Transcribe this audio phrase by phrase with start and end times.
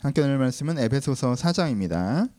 [0.00, 2.32] 함께 나눌 말씀은 에베소서 4장입니다.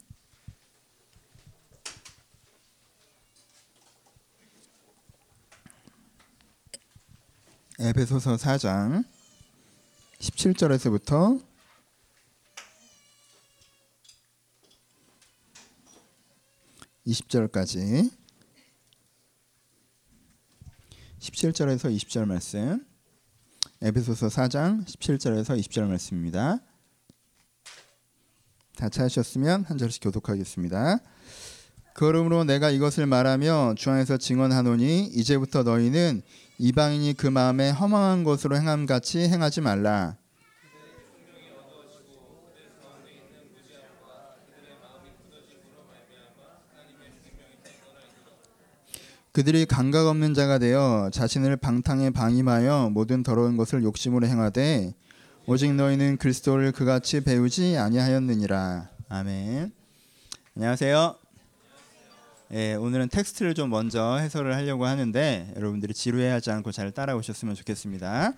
[7.79, 9.05] 에베소서 4장
[10.18, 11.46] 17절에서부터
[17.05, 18.09] 20절까지
[21.20, 22.84] 17절에서 20절 말씀
[23.84, 26.59] 에베소서 4장 17절에서 20절 말씀입니다.
[28.75, 30.99] 다 찾으셨으면 한 절씩 교독하겠습니다.
[31.93, 36.21] 그러므로 내가 이것을 말하며 주 안에서 증언하노니 이제부터 너희는
[36.57, 40.16] 이방인이 그 마음에 허망한 것으로 행함 같이 행하지 말라.
[49.31, 54.94] 그들이 감각 없는 자가 되어 자신을 방탕에 방임하여 모든 더러운 것을 욕심으로 행하되
[55.53, 58.89] 오직 너희는 그리스도를 그같이 배우지 아니하였느니라.
[59.09, 59.73] 아멘.
[60.55, 61.16] 안녕하세요.
[62.53, 68.31] 예, 오늘은 텍스트를 좀 먼저 해설을 하려고 하는데 여러분들이 지루해하지 않고 잘 따라오셨으면 좋겠습니다.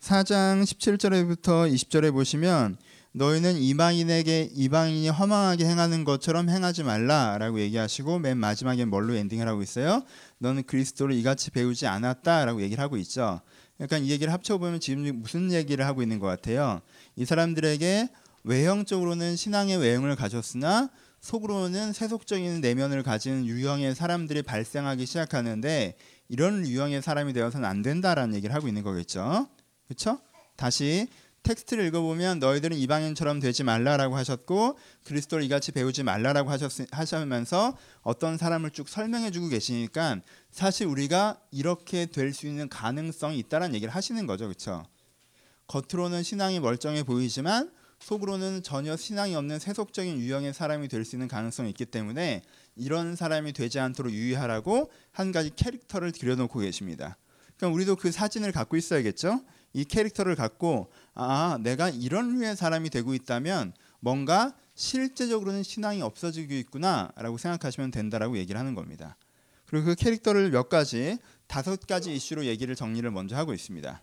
[0.00, 2.78] 4장 17절부터 20절에 보시면
[3.12, 10.04] 너희는 이방인에게 이방인이 허망하게 행하는 것처럼 행하지 말라라고 얘기하시고 맨 마지막에 뭘로 엔딩을 하고 있어요?
[10.38, 13.42] 너는 그리스도를 이같이 배우지 않았다라고 얘기를 하고 있죠.
[13.86, 16.82] 그러니까 이 얘기를 합쳐보면 지금 무슨 얘기를 하고 있는 것 같아요.
[17.16, 18.08] 이 사람들에게
[18.44, 25.96] 외형적으로는 신앙의 외형을 가졌으나 속으로는 세속적인 내면을 가진 유형의 사람들이 발생하기 시작하는데
[26.28, 29.48] 이런 유형의 사람이 되어서는 안 된다라는 얘기를 하고 있는 거겠죠.
[29.86, 30.18] 그렇죠?
[30.56, 31.08] 다시
[31.42, 38.70] 텍스트를 읽어보면 너희들은 이방인처럼 되지 말라라고 하셨고 그리스도를 이같이 배우지 말라라고 하셨, 하시면서 어떤 사람을
[38.70, 44.84] 쭉 설명해주고 계시니까 사실 우리가 이렇게 될 수 있는 가능성이 있다라는 얘기를 하시는 거죠, 그렇죠?
[45.66, 51.70] 겉으로는 신앙이 멀쩡해 보이지만 속으로는 전혀 신앙이 없는 세속적인 유형의 사람이 될 수 있는 가능성이
[51.70, 52.42] 있기 때문에
[52.76, 57.16] 이런 사람이 되지 않도록 유의하라고 한 가지 캐릭터를 그려놓고 계십니다.
[57.58, 59.42] 그럼 우리도 그 사진을 갖고 있어야겠죠?
[59.72, 67.38] 이 캐릭터를 갖고 아 내가 이런 류의 사람이 되고 있다면 뭔가 실제적으로는 신앙이 없어지고 있구나라고
[67.38, 69.16] 생각하시면 된다라고 얘기를 하는 겁니다.
[69.66, 74.02] 그리고 그 캐릭터를 몇 가지 다섯 가지 이슈로 얘기를 정리를 먼저 하고 있습니다.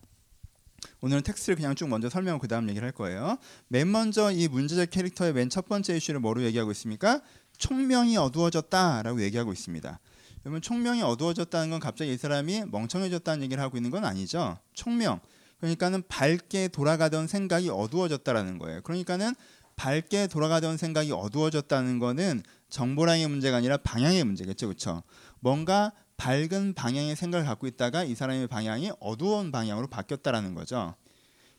[1.01, 3.38] 오늘은 텍스트를 그냥 쭉 먼저 설명하고 그 다음 얘기를 할 거예요.
[3.67, 7.22] 맨 먼저 이 문제적 캐릭터의 맨 첫 번째 이슈를 뭐로 얘기하고 있습니까?
[7.57, 10.00] 총명이 어두워졌다라고 얘기하고 있습니다.
[10.41, 14.57] 그러면 총명이 어두워졌다는 건 갑자기 이 사람이 멍청해졌다는 얘기를 하고 있는 건 아니죠.
[14.73, 15.19] 총명.
[15.59, 18.81] 그러니까는 밝게 돌아가던 생각이 어두워졌다라는 거예요.
[18.81, 19.34] 그러니까는
[19.75, 24.68] 밝게 돌아가던 생각이 어두워졌다는 거는 정보량의 문제가 아니라 방향의 문제겠죠.
[24.68, 25.03] 그렇죠?
[25.40, 30.95] 뭔가 밝은 방향의 생각을 갖고 있다가 이 사람의 방향이 어두운 방향으로 바뀌었다라는 거죠.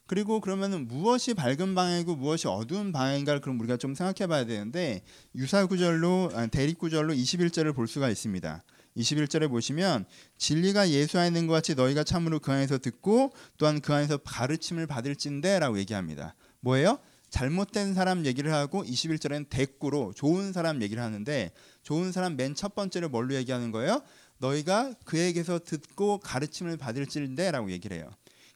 [0.06, 5.02] 그리고 그러면은 무엇이 밝은 방향이고 무엇이 어두운 방향인가를 그럼 우리가 좀 생각해 봐야 되는데
[5.34, 8.64] 유사 구절로 아, 대립 구절로 21절을 볼 수가 있습니다.
[8.96, 10.06] 21절에 보시면
[10.38, 14.86] 진리가 예수 안에 있는 것 같이 너희가 참으로 그 안에서 듣고 또한 그 안에서 가르침을
[14.86, 16.34] 받을진대라고 얘기합니다.
[16.60, 16.98] 뭐예요?
[17.30, 21.50] 잘못된 사람 얘기를 하고 21절에는 대꾸로 좋은 사람 얘기를 하는데
[21.82, 24.02] 좋은 사람 맨 첫 번째를 뭘로 얘기하는 거예요?
[24.38, 28.10] 너희가 그에게서 듣고 가르침을 받을진대라고 얘기를 해요.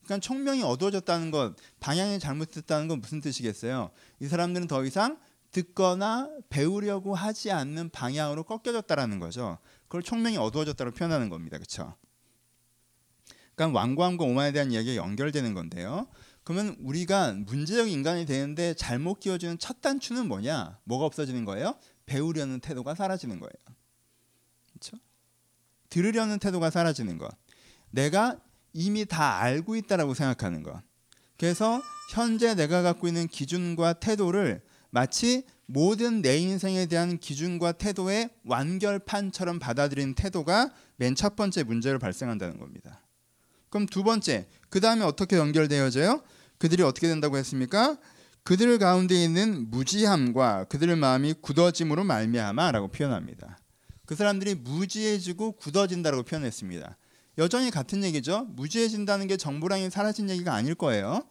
[0.04, 3.90] 그러니까 총명이 어두워졌다는 것, 방향이 잘못됐다는 건 무슨 뜻이겠어요?
[4.20, 5.18] 이 사람들은 더 이상
[5.52, 9.58] 듣거나 배우려고 하지 않는 방향으로 꺾여졌다라는 거죠.
[9.92, 11.58] 그걸 총명이 어두워졌다고 표현하는 겁니다.
[11.58, 11.94] 그렇죠?
[13.54, 16.06] 그러니까 왕관과 오만에 대한 이야기가 연결되는 건데요.
[16.44, 20.78] 그러면 우리가 문제적 인간이 되는데 잘못 끼워주는 첫 단추는 뭐냐?
[20.84, 21.78] 뭐가 없어지는 거예요?
[22.06, 23.52] 배우려는 태도가 사라지는 거예요.
[24.70, 24.96] 그렇죠?
[25.90, 27.30] 들으려는 태도가 사라지는 것.
[27.90, 28.40] 내가
[28.72, 30.80] 이미 다 알고 있다라고 생각하는 것.
[31.36, 31.82] 그래서
[32.14, 40.14] 현재 내가 갖고 있는 기준과 태도를 마치 모든 내 인생에 대한 기준과 태도의 완결판처럼 받아들이는
[40.14, 43.00] 태도가 맨 첫 번째 문제로 발생한다는 겁니다.
[43.70, 46.22] 그럼 두 번째, 그 다음에 어떻게 연결되어져요?
[46.58, 47.96] 그들이 어떻게 된다고 했습니까?
[48.44, 53.58] 그들 가운데 있는 무지함과 그들의 마음이 굳어짐으로 말미암아라고 표현합니다.
[54.04, 56.98] 그 사람들이 무지해지고 굳어진다고 표현했습니다.
[57.38, 58.46] 여전히 같은 얘기죠.
[58.50, 61.22] 무지해진다는 게 정보량이 사라진 얘기가 아닐 거예요.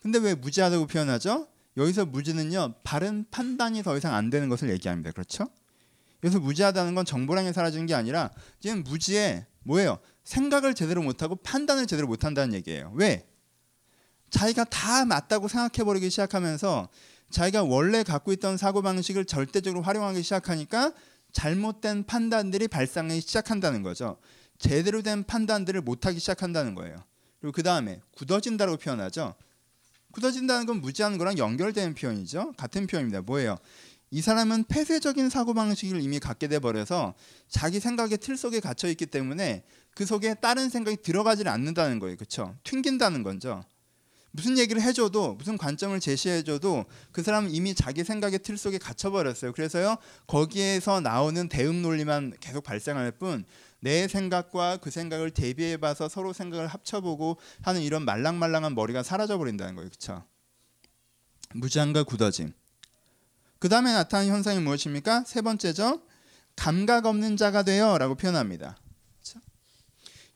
[0.00, 1.48] 근데 왜 무지하다고 표현하죠?
[1.76, 5.12] 여기서 무지는요 바른 판단이 더 이상 안 되는 것을 얘기합니다.
[5.12, 5.48] 그렇죠?
[6.24, 8.30] 여기서 무지하다는 건 정보량이 사라지는 게 아니라
[8.60, 9.98] 지금 무지에 뭐예요?
[10.24, 12.92] 생각을 제대로 못하고 판단을 제대로 못한다는 얘기예요.
[12.94, 13.28] 왜?
[14.30, 16.88] 자기가 다 맞다고 생각해버리기 시작하면서
[17.30, 20.92] 자기가 원래 갖고 있던 사고방식을 절대적으로 활용하기 시작하니까
[21.32, 24.18] 잘못된 판단들이 발생하기 시작한다는 거죠.
[24.58, 26.96] 제대로 된 판단들을 못하기 시작한다는 거예요.
[27.40, 29.34] 그리고 그 다음에 굳어진다고 표현하죠.
[30.16, 32.54] 굳어진다는 건 무지하는 거랑 연결되는 표현이죠.
[32.56, 33.20] 같은 표현입니다.
[33.20, 33.58] 뭐예요?
[34.10, 37.14] 이 사람은 폐쇄적인 사고 방식을 이미 갖게 돼 버려서
[37.48, 39.62] 자기 생각의 틀 속에 갇혀 있기 때문에
[39.94, 42.16] 그 속에 다른 생각이 들어가질 않는다는 거예요.
[42.16, 42.56] 그렇죠?
[42.64, 43.62] 튕긴다는 거죠.
[44.30, 49.52] 무슨 얘기를 해줘도 무슨 관점을 제시해줘도 그 사람은 이미 자기 생각의 틀 속에 갇혀버렸어요.
[49.52, 49.96] 그래서요
[50.26, 53.44] 거기에서 나오는 대응 논리만 계속 발생할 뿐
[53.80, 59.74] 내 생각과 그 생각을 대비해 봐서 서로 생각을 합쳐보고 하는 이런 말랑말랑한 머리가 사라져 버린다는
[59.74, 59.88] 거예요.
[59.88, 60.24] 그렇죠?
[61.54, 62.52] 무지함과 굳어짐.
[63.58, 65.24] 그 다음에 나타나는 현상이 무엇입니까?
[65.26, 66.02] 세 번째죠.
[66.56, 68.76] 감각 없는 자가 되어라고 표현합니다.
[69.14, 69.40] 그렇죠?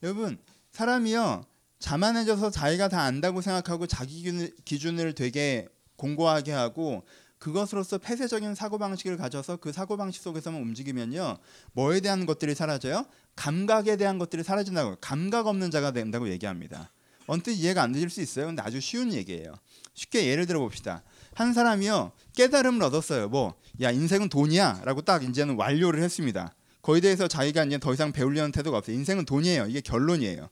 [0.03, 0.39] 여러분
[0.73, 1.45] 사람이요
[1.79, 5.67] 자만해져서 자기가 다 안다고 생각하고 자기 기준을 되게
[5.97, 7.05] 공고하게 하고
[7.41, 11.39] 그것으로서 폐쇄적인 사고 방식을 가져서 그 사고 방식 속에서만 움직이면요
[11.73, 13.05] 뭐에 대한 것들이 사라져요?
[13.35, 16.93] 감각에 대한 것들이 사라진다고 감각 없는 자가 된다고 얘기합니다.
[17.27, 18.47] 언뜻 이해가 안 되실 수 있어요.
[18.47, 19.55] 근데 아주 쉬운 얘기예요.
[19.95, 21.03] 쉽게 예를 들어 봅시다.
[21.35, 23.29] 한 사람이요 깨달음을 얻었어요.
[23.29, 26.55] 뭐 야 인생은 돈이야 라고 딱 이제는 완료를 했습니다.
[26.83, 28.97] 거기에 대해서 자기가 이제 더 이상 배우려는 태도가 없어요.
[28.97, 29.67] 인생은 돈이에요.
[29.69, 30.49] 이게 결론이에요.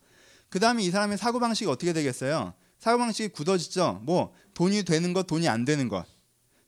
[0.49, 2.55] 그 다음에 이 사람의 사고 방식이 어떻게 되겠어요?
[2.79, 4.01] 사고 방식이 굳어지죠.
[4.05, 6.07] 뭐 돈이 되는 것, 돈이 안 되는 것.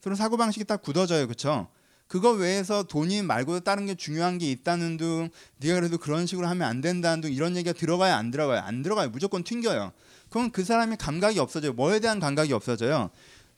[0.03, 1.69] 서로 사고 방식이 딱 굳어져요, 그렇죠?
[2.07, 6.69] 그거 외에서 돈이 말고 다른 게 중요한 게 있다는 둥, 네가 그래도 그런 식으로 하면
[6.69, 8.61] 안 된다는 둥 이런 얘기가 들어가요, 안 들어가요?
[8.61, 9.11] 안 들어가요.
[9.11, 9.93] 무조건 튕겨요.
[10.29, 11.73] 그럼 그 사람이 감각이 없어져요.
[11.75, 13.11] 뭐에 대한 감각이 없어져요?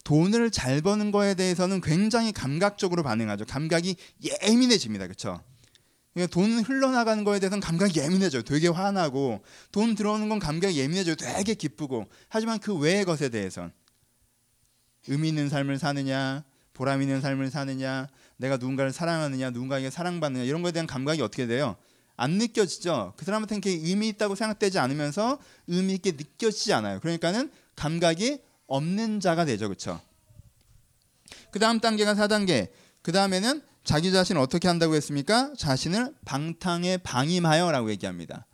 [0.04, 3.44] 돈을 잘 버는 거에 대해서는 굉장히 감각적으로 반응하죠.
[3.46, 3.96] 감각이
[4.42, 5.06] 예민해집니다.
[5.06, 5.40] 그렇죠?
[6.30, 8.42] 돈 흘러나가는 거에 대해서는 감각이 예민해져요.
[8.42, 11.14] 되게 화나고 돈 들어오는 건 감각이 예민해져요.
[11.16, 13.72] 되게 기쁘고 하지만 그 외의 것에 대해선
[15.08, 16.44] 의미 있는 삶을 사느냐
[16.74, 21.76] 보람 있는 삶을 사느냐 내가 누군가를 사랑하느냐 누군가에게 사랑받느냐 이런 거에 대한 감각이 어떻게 돼요?
[22.16, 23.14] 안 느껴지죠.
[23.16, 27.00] 그 사람한테는 그게 의미 있다고 생각되지 않으면서 의미 있게 느껴지지 않아요.
[27.00, 29.68] 그러니까는 감각이 없는 자가 되죠.
[29.68, 30.00] 그렇죠?
[31.50, 32.70] 그 다음 단계가 4단계.
[33.02, 35.52] 그 다음에는 자기 자신을 어떻게 한다고 했습니까?
[35.58, 38.46] 자신을 방탕에 방임하여라고 얘기합니다.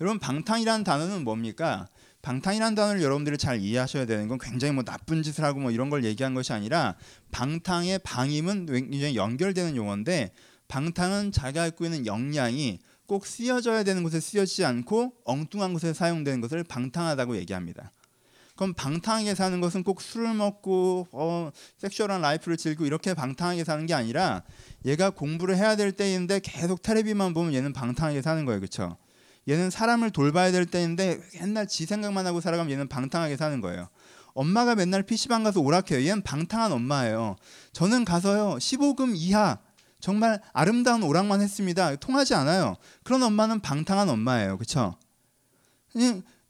[0.00, 1.88] 여러분 방탕이라는 단어는 뭡니까?
[2.24, 6.04] 방탕이라는 단어를 여러분들이 잘 이해하셔야 되는 건 굉장히 뭐 나쁜 짓을 하고 뭐 이런 걸
[6.04, 6.96] 얘기한 것이 아니라
[7.32, 10.32] 방탕의 방임은 굉장히 연결되는 용어인데
[10.66, 16.64] 방탕은 자기가 갖고 있는 역량이 꼭 쓰여져야 되는 곳에 쓰여지지 않고 엉뚱한 곳에 사용되는 것을
[16.64, 17.92] 방탕하다고 얘기합니다.
[18.56, 23.92] 그럼 방탕하게 사는 것은 꼭 술을 먹고 어, 섹슈얼한 라이프를 즐기고 이렇게 방탕하게 사는 게
[23.92, 24.44] 아니라
[24.86, 28.60] 얘가 공부를 해야 될 때인데 계속 테레비만 보면 얘는 방탕하게 사는 거예요.
[28.60, 28.96] 그렇죠?
[29.48, 33.88] 얘는 사람을 돌봐야 될 때인데 옛날 지 생각만 하고 살아가면 얘는 방탕하게 사는 거예요.
[34.34, 36.04] 엄마가 맨날 PC방 가서 오락해요.
[36.06, 37.36] 얘는 방탕한 엄마예요.
[37.72, 38.56] 저는 가서요.
[38.56, 39.58] 15금 이하
[40.00, 41.96] 정말 아름다운 오락만 했습니다.
[41.96, 42.76] 통하지 않아요.
[43.04, 44.58] 그런 엄마는 방탕한 엄마예요.
[44.58, 44.96] 그렇죠?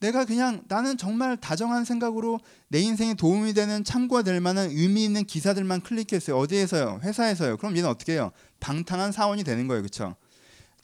[0.00, 5.25] 내가 그냥 나는 정말 다정한 생각으로 내 인생에 도움이 되는 참고가 될 만한 의미 있는
[5.25, 6.37] 기사들만 클릭했어요.
[6.37, 7.00] 어디에서요?
[7.02, 7.56] 회사에서요.
[7.58, 8.32] 그럼 얘는 어떻게 해요?
[8.61, 9.82] 방탕한 사원이 되는 거예요.
[9.82, 10.17] 그렇죠?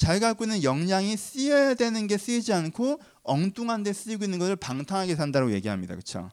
[0.00, 5.14] 잘 갖고 있는 역량이 쓰여야 되는 게 쓰이지 않고 엉뚱한 데 쓰이고 있는 것을 방탕하게
[5.14, 5.94] 산다고 얘기합니다.
[5.94, 6.30] 그렇죠?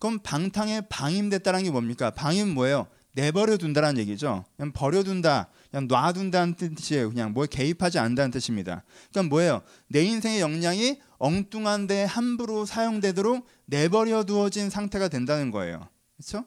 [0.00, 2.10] 그럼 방탕에 방임됐다는 게 뭡니까?
[2.10, 2.88] 방임 뭐예요?
[3.12, 4.44] 내버려 둔다라는 얘기죠.
[4.56, 7.10] 그냥 버려둔다, 그냥 놔둔다는 뜻이에요.
[7.10, 8.82] 그냥 뭐에 개입하지 않는다는 뜻입니다.
[9.12, 9.62] 그러니까 뭐예요?
[9.86, 15.88] 내 인생의 역량이 엉뚱한데 함부로 사용되도록 내버려 두어진 상태가 된다는 거예요.
[16.16, 16.44] 그렇죠?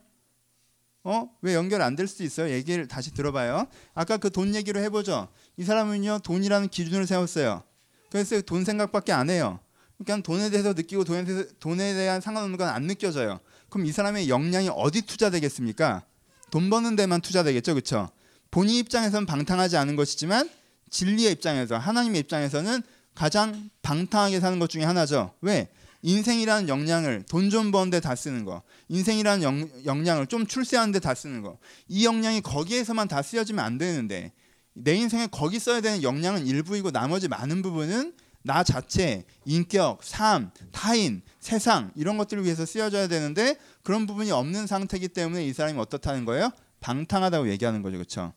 [1.05, 1.29] 어?
[1.41, 2.51] 왜 연결 안 될 수도 있어요?
[2.51, 3.67] 얘기를 다시 들어봐요.
[3.93, 5.29] 아까 그 돈 얘기로 해보죠.
[5.59, 7.63] 이 사람은요 돈이라는 기준을 세웠어요.
[8.09, 9.59] 그래서 돈 생각밖에 안 해요.
[9.97, 13.41] 그러니까 돈에 대해서 느끼고 돈에 대해서 돈에 대한 상관없는 건 안 느껴져요.
[13.67, 16.03] 그럼 이 사람의 역량이 어디 투자되겠습니까?
[16.49, 18.09] 돈 버는 데만 투자되겠죠, 그렇죠?
[18.51, 20.49] 본인 입장에서는 방탕하지 않은 것이지만
[20.91, 22.81] 진리의 입장에서 하나님의 입장에서는
[23.13, 25.33] 가장 방탕하게 사는 것 중에 하나죠.
[25.41, 25.67] 왜?
[26.03, 31.41] 인생이라는 역량을 돈 좀 버는데 다 쓰는 거, 인생이라는 영, 역량을 좀 출세하는데 다 쓰는
[31.41, 31.57] 거,
[31.89, 34.31] 이 역량이 거기에서만 다 쓰여지면 안 되는데
[34.73, 41.21] 내 인생에 거기 써야 되는 역량은 일부이고 나머지 많은 부분은 나 자체, 인격, 삶, 타인,
[41.39, 46.51] 세상 이런 것들을 위해서 쓰여져야 되는데 그런 부분이 없는 상태이기 때문에 이 사람이 어떻다는 거예요?
[46.79, 48.33] 방탕하다고 얘기하는 거죠, 그렇죠?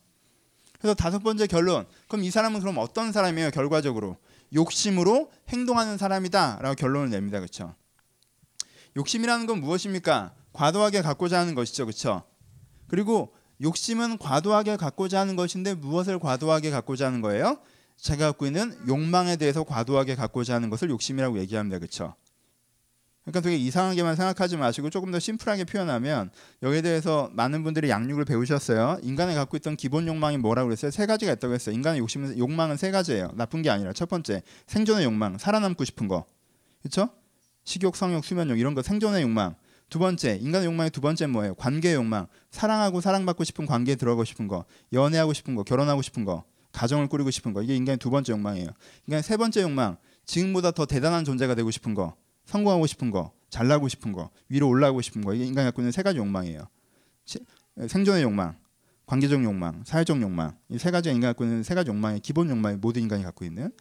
[0.79, 1.87] 그래서 다섯 번째 결론.
[2.09, 3.51] 그럼 이 사람은 그럼 어떤 사람이에요?
[3.51, 4.17] 결과적으로
[4.53, 7.73] 욕심으로 행동하는 사람이다라고 결론을 냅니다, 그렇죠?
[8.97, 10.35] 욕심이라는 건 무엇입니까?
[10.51, 12.23] 과도하게 갖고자 하는 것이죠, 그렇죠?
[12.87, 17.59] 그리고 욕심은 과도하게 갖고자 하는 것인데 무엇을 과도하게 갖고자 하는 거예요?
[17.97, 21.79] 제가 갖고 있는 욕망에 대해서 과도하게 갖고자 하는 것을 욕심이라고 얘기합니다.
[21.79, 22.15] 그렇죠?
[23.23, 26.29] 그러니까 되게 이상하게만 생각하지 마시고 조금 더 심플하게 표현하면
[26.61, 28.99] 여기에 대해서 많은 분들이 양육을 배우셨어요.
[29.01, 30.91] 인간이 갖고 있던 기본 욕망이 뭐라고 그랬어요?
[30.91, 31.73] 세 가지가 있다고 했어요.
[31.73, 33.31] 인간의 욕심은 욕망은 세 가지예요.
[33.35, 36.25] 나쁜 게 아니라 첫 번째 생존의 욕망, 살아남고 싶은 거,
[36.81, 37.09] 그렇죠?
[37.63, 39.55] 식욕, 성욕, 수면욕 이런 거 생존의 욕망.
[39.93, 41.53] 두 번째 인간의 욕망의 두 번째 뭐예요?
[41.53, 42.25] 관계 욕망.
[42.49, 47.29] 사랑하고 사랑받고 싶은 관계에 들어가고 싶은 거, 연애하고 싶은 거, 결혼하고 싶은 거, 가정을 꾸리고
[47.29, 47.61] 싶은 거.
[47.61, 48.69] 이게 인간의 두 번째 욕망이에요.
[49.05, 49.97] 인간의 세 번째 욕망.
[50.25, 54.99] 지금보다 더 대단한 존재가 되고 싶은 거, 성공하고 싶은 거, 잘나고 싶은 거, 위로 올라가고
[55.01, 55.35] 싶은 거.
[55.35, 56.67] 이게 인간이 갖고 있는 세 가지 욕망이에요.
[57.87, 58.57] 생존의 욕망,
[59.05, 60.57] 관계적 욕망, 사회적 욕망.
[60.69, 63.71] 이 세 가지가 인간이 갖고 있는 세 가지 욕망의 기본 욕망이 모든 인간이 갖고 있는.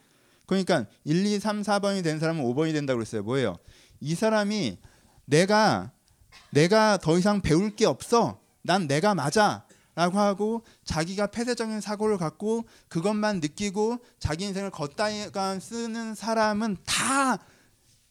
[0.44, 3.22] 그러니까 1, 2, 3, 4번이 된 사람은 5번이 된다고 그랬어요.
[3.22, 3.56] 뭐예요?
[4.00, 4.76] 이 사람이
[5.24, 5.92] 내가
[6.52, 8.38] 내가 더 이상 배울 게 없어.
[8.62, 9.66] 난 내가 맞아.
[9.94, 17.38] 라고 하고 자기가 폐쇄적인 사고를 갖고 그것만 느끼고 자기 인생을 걷다가 쓰는 사람은 다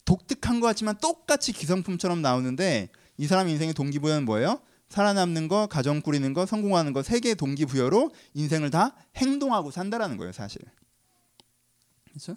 [0.05, 4.59] 독특한 것 같지만 똑같이 기성품처럼 나오는데 이 사람 인생의 동기부여는 뭐예요?
[4.89, 10.33] 살아남는 거, 가정 꾸리는 거, 성공하는 거 세 개의 동기부여로 인생을 다 행동하고 산다라는 거예요,
[10.33, 10.61] 사실.
[12.09, 12.35] 그렇죠?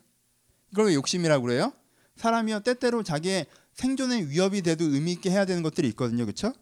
[0.72, 1.72] 이걸 왜 욕심이라고 그래요?
[2.16, 6.24] 사람이요 때때로 자기의 생존의 위협이 돼도 의미 있게 해야 되는 것들이 있거든요.
[6.24, 6.52] 그렇죠?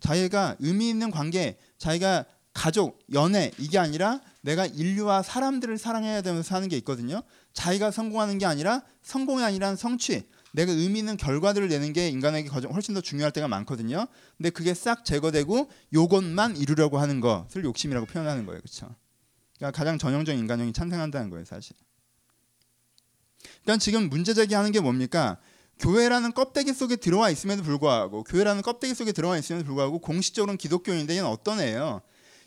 [0.00, 6.68] 자기가 의미 있는 관계, 자기가 가족, 연애 이게 아니라 내가 인류와 사람들을 사랑해야 되면서 사는
[6.68, 7.22] 게 있거든요.
[7.52, 12.94] 자기가 성공하는 게 아니라 성공이 아니라 성취, 내가 의미 있는 결과들을 내는 게 인간에게 훨씬
[12.94, 14.06] 더 중요할 때가 많거든요.
[14.36, 18.60] 근데 그게 싹 제거되고 요것만 이루려고 하는 것을 욕심이라고 표현하는 거예요.
[18.60, 18.94] 그렇죠?
[19.56, 21.74] 그러니까 가장 전형적인 인간형이 찬생한다는 거예요, 사실.
[23.62, 25.38] 그러니까 지금 문제 제기하는 게 뭡니까?
[25.82, 31.28] 교회라는 껍데기 속에 들어와 있음에도 불구하고 교회라는 껍데기 속에 들어와 있음에도 불구하고 공식적으로는 기독교인데 얘는
[31.28, 32.00] 어떤 애예요?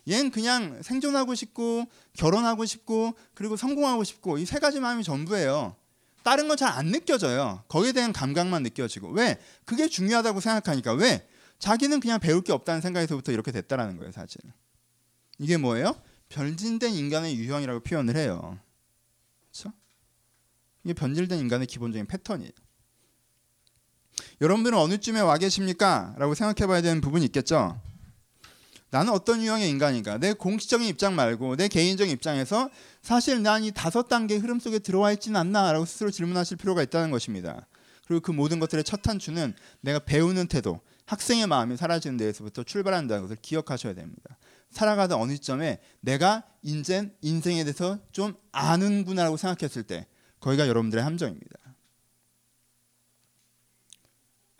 [0.08, 5.76] 얘는 그냥 생존하고 싶고 결혼하고 싶고 그리고 성공하고 싶고 이 세 가지 마음이 전부예요.
[6.22, 7.62] 다른 건 잘 안 느껴져요.
[7.68, 9.38] 거기에 대한 감각만 느껴지고 왜?
[9.64, 11.28] 그게 중요하다고 생각하니까 왜?
[11.58, 14.40] 자기는 그냥 배울 게 없다는 생각에서부터 이렇게 됐다라는 거예요, 사실.
[15.38, 15.94] 이게 뭐예요?
[16.30, 18.58] 변진된 인간의 유형이라고 표현을 해요.
[19.52, 19.72] 그렇죠?
[20.84, 22.50] 이게 변질된 인간의 기본적인 패턴이에요.
[24.40, 26.14] 여러분들은 어느쯤에 와 계십니까?
[26.18, 27.80] 라고 생각해 봐야 되는 부분이 있겠죠.
[28.90, 30.18] 나는 어떤 유형의 인간인가?
[30.18, 32.70] 내 공식적인 입장 말고 내 개인적인 입장에서
[33.02, 37.66] 사실 난 이 다섯 단계 흐름 속에 들어와 있지는 않나라고 스스로 질문하실 필요가 있다는 것입니다.
[38.06, 43.36] 그리고 그 모든 것들의 첫 단추는 내가 배우는 태도, 학생의 마음이 사라지는 데에서부터 출발한다는 것을
[43.42, 44.38] 기억하셔야 됩니다.
[44.70, 50.06] 살아가다 어느 시점에 내가 인젠 인생에 대해서 좀 아는구나라고 생각했을 때
[50.40, 51.65] 거기가 여러분들의 함정입니다.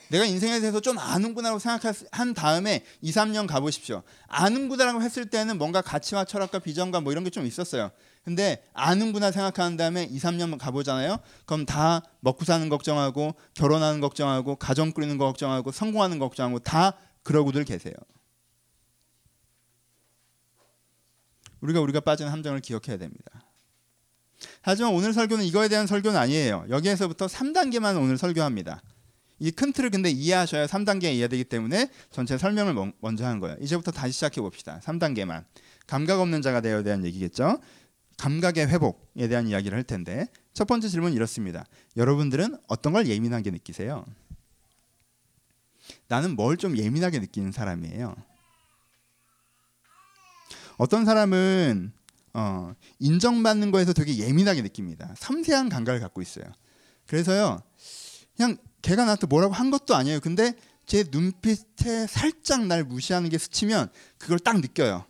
[0.08, 4.02] 내가 인생에 대해서 좀 아는구나라고 생각한 다음에 2, 3년 가보십시오.
[4.28, 7.90] 아는구나라고 했을 때는 뭔가 가치와 철학과 비전과 뭐 이런 게 좀 있었어요.
[8.24, 11.18] 근데 아는구나 생각하는 다음에 2, 3년 가보잖아요.
[11.44, 16.94] 그럼 다 먹고 사는 걱정하고 결혼하는 걱정하고 가정 꾸리는 거 걱정하고 성공하는 거 걱정하고 다
[17.22, 17.94] 그러고들 계세요.
[21.60, 23.42] 우리가 우리가 빠진 함정을 기억해야 됩니다.
[24.60, 26.66] 하지만 오늘 설교는 이거에 대한 설교는 아니에요.
[26.68, 28.82] 여기에서부터 3단계만 오늘 설교합니다.
[29.38, 33.56] 이 큰 틀을 근데 이해하셔야 3단계 이해되기 때문에 전체 설명을 먼저 한 거예요.
[33.60, 34.80] 이제부터 다시 시작해 봅시다.
[34.82, 35.44] 3단계만.
[35.86, 37.60] 감각 없는 자가 되어야 대한 얘기겠죠.
[38.16, 41.66] 감각의 회복에 대한 이야기를 할 텐데 첫 번째 질문 이렇습니다.
[41.98, 44.06] 여러분들은 어떤 걸 예민하게 느끼세요?
[46.08, 48.16] 나는 뭘 좀 예민하게 느끼는 사람이에요.
[50.78, 51.92] 어떤 사람은
[52.32, 55.14] 어, 인정받는 거에서 되게 예민하게 느낍니다.
[55.16, 56.44] 섬세한 감각을 갖고 있어요.
[57.06, 57.62] 그래서요,
[58.36, 60.20] 그냥 걔가 나한테 뭐라고 한 것도 아니에요.
[60.20, 60.54] 근데
[60.86, 65.04] 제 눈빛에 살짝 날 무시하는 게 스치면 그걸 딱 느껴요.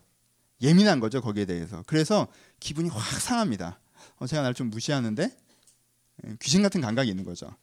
[0.63, 1.85] 예민한 거죠 거기에 대해서.
[1.87, 2.27] 그래서
[2.59, 3.79] 기분이 확 상합니다.
[4.17, 5.31] 어, 제가 날 좀 무시하는데
[6.27, 7.55] 예, 귀신 같은 감각이 있는 거죠.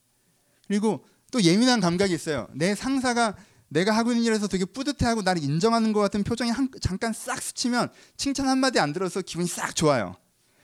[0.68, 2.48] 그리고 또 예민한 감각이 있어요.
[2.54, 3.36] 내 상사가
[3.70, 7.92] 내가 하고 있는 일에서 되게 뿌듯해하고 나를 인정하는 것 같은 표정이 한, 잠깐 싹 스치면
[8.18, 10.16] 칭찬 한마디 안 들어서 기분이 싹 좋아요.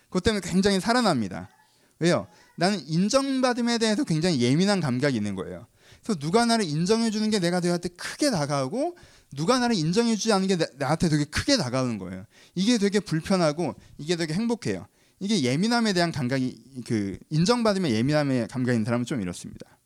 [0.10, 1.50] 그것 때문에 굉장히 살아납니다.
[1.98, 2.28] 왜요?
[2.60, 5.66] 나는 인정받음에 대해서 굉장히 예민한 감각이 있는 거예요.
[6.04, 8.98] 그래서 누가 나를 인정해 주는 게 내가 되한테 크게 다가오고
[9.36, 12.26] 누가 나를 인정해 주지 않는 게 나 한테 되게 크게 다가오는 거예요.
[12.56, 14.88] 이게 되게 불편하고 이게 되게 행복해요.
[15.22, 19.78] 이게 예민함에 대한 감각이 그 인정받으면 예민함의 감각이 있는 사람은 좀 이렇습니다.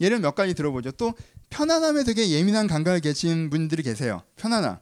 [0.00, 0.92] 예를 몇 가지 들어보죠.
[0.92, 1.12] 또
[1.50, 4.22] 편안함에 되게 예민한 감각을 계신 분들이 계세요.
[4.36, 4.78] 편안함.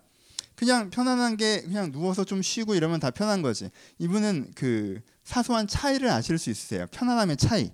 [0.54, 3.70] 그냥 편안한 게 그냥 누워서 좀 쉬고 이러면 다 편한 거지.
[3.98, 6.86] 이분은 그 사소한 차이를 아실 수 있으세요.
[6.90, 7.70] 편안함의 차이.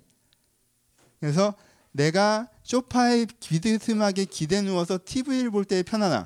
[1.21, 1.55] 그래서
[1.93, 6.25] 내가 소파에 비스듬하게 기대 누워서 TV를 볼 때의 편안함.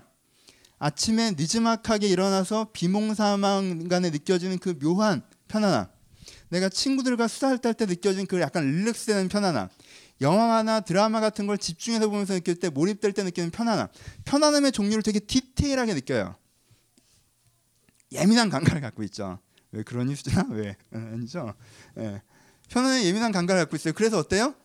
[0.79, 5.85] 아침에 늦지막하게 일어나서 비몽사망간에 느껴지는 그 묘한 편안함.
[6.49, 9.69] 내가 친구들과 수다를 떨 때 느껴지는 그 약간 릴렉스되는 편안함.
[10.21, 13.87] 영화나 드라마 같은 걸 집중해서 보면서 느낄 때 몰입될 때 느끼는 편안함.
[14.25, 16.35] 편안함의 종류를 되게 디테일하게 느껴요.
[18.13, 19.37] 예민한 감각을 갖고 있죠.
[19.71, 20.45] 왜 그러니 수진아?
[20.51, 20.75] 왜?
[20.91, 21.53] 아니죠.
[21.97, 22.21] 예.
[22.69, 23.93] 편안한 예민한 감각을 갖고 있어요.
[23.93, 24.55] 그래서 어때요?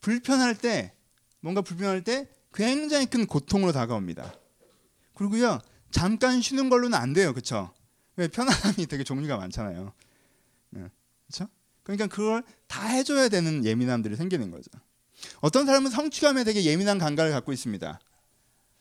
[0.00, 0.94] 불편할 때
[1.40, 4.34] 뭔가 불편할 때 굉장히 큰 고통으로 다가옵니다.
[5.14, 5.58] 그리고요
[5.90, 7.72] 잠깐 쉬는 걸로는 안 돼요, 그렇죠?
[8.16, 9.92] 왜 편안함이 되게 종류가 많잖아요.
[10.70, 11.48] 그렇죠?
[11.82, 14.70] 그러니까 그걸 다 해줘야 되는 예민함들이 생기는 거죠.
[15.40, 18.00] 어떤 사람은 성취감에 되게 예민한 감각을 갖고 있습니다.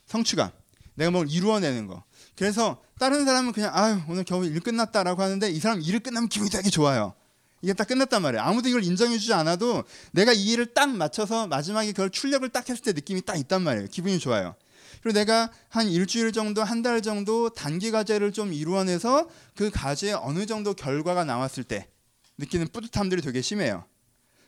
[0.05, 0.51] 성취감.
[0.95, 2.03] 내가 뭘 이루어내는 거.
[2.39, 6.49] 그래서 다른 사람은 그냥 아유 오늘 겨우 일 끝났다라고 하는데 이 사람 일을 끝나면 기분이
[6.49, 7.13] 되게 좋아요.
[7.61, 8.41] 이게 딱 끝났단 말이에요.
[8.41, 12.93] 아무도 이걸 인정해주지 않아도 내가 이 일을 딱 맞춰서 마지막에 그걸 출력을 딱 했을 때
[12.93, 13.89] 느낌이 딱 있단 말이에요.
[13.89, 14.55] 기분이 좋아요.
[15.03, 20.45] 그리고 내가 한 일주일 정도, 한 달 정도 단기 과제를 좀 이루어내서 그 과제에 어느
[20.45, 21.89] 정도 결과가 나왔을 때
[22.37, 23.83] 느끼는 뿌듯함들이 되게 심해요.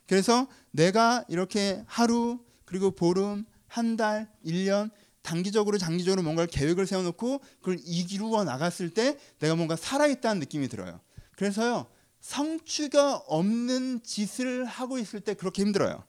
[0.07, 7.79] 그래서 내가 이렇게 하루 그리고 보름, 한 달, 1년 단기적으로 장기적으로 뭔가를 계획을 세워놓고 그걸
[7.85, 10.99] 이루어 나갔을 때 내가 뭔가 살아있다는 느낌이 들어요.
[11.35, 11.87] 그래서요
[12.21, 16.03] 성취가 없는 짓을 하고 있을 때 그렇게 힘들어요.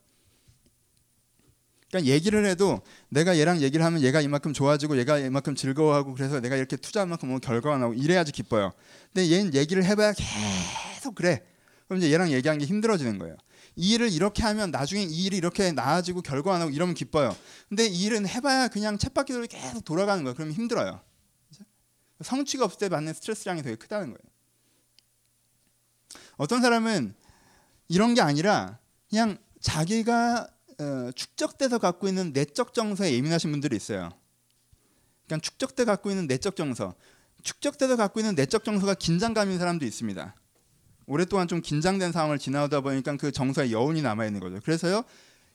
[1.91, 6.57] 그러니까 얘기를 해도 내가 얘랑 얘기를 하면 얘가 이만큼 좋아지고 얘가 이만큼 즐거워하고 그래서 내가
[6.57, 8.73] 이렇게 투자한 만큼 뭐 결과가 나오고 이래야지 기뻐요.
[9.13, 11.43] 근데 얘는 얘기를 해봐야 계속 그래.
[11.87, 13.37] 그럼 이제 얘랑 얘기하는 게 힘들어지는 거예요.
[13.77, 17.35] 이 일을 이렇게 하면 나중에 이 일이 이렇게 나아지고 결과 가 나오고 이러면 기뻐요.
[17.69, 20.35] 근데 이 일은 해봐야 그냥 쳇바퀴 계속 돌아가는 거예요.
[20.35, 21.01] 그러면 힘들어요.
[22.21, 24.19] 성취가 없을 때 받는 스트레스량이 되게 크다는 거예요.
[26.37, 27.15] 어떤 사람은
[27.89, 30.49] 이런 게 아니라 그냥 자기가
[30.79, 34.11] 어, 축적돼서 갖고 있는 내적 정서에 예민하신 분들이 있어요.
[35.27, 36.95] 그냥 축적돼 갖고 있는 내적 정서,
[37.43, 40.35] 축적돼서 갖고 있는 내적 정서가 긴장감인 사람도 있습니다.
[41.13, 44.59] 오랫동안 좀 긴장된 상황을 지나오다 보니까 그 정서에 여운이 남아 있는 거죠.
[44.65, 45.05] 그래서요,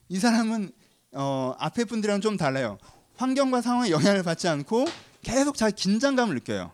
[0.08, 0.72] 이 사람은
[1.14, 2.78] 어, 앞에 분들이랑 좀 달라요.
[3.16, 4.86] 환경과 상황에 영향을 받지 않고
[5.24, 6.72] 계속 자기 긴장감을 느껴요.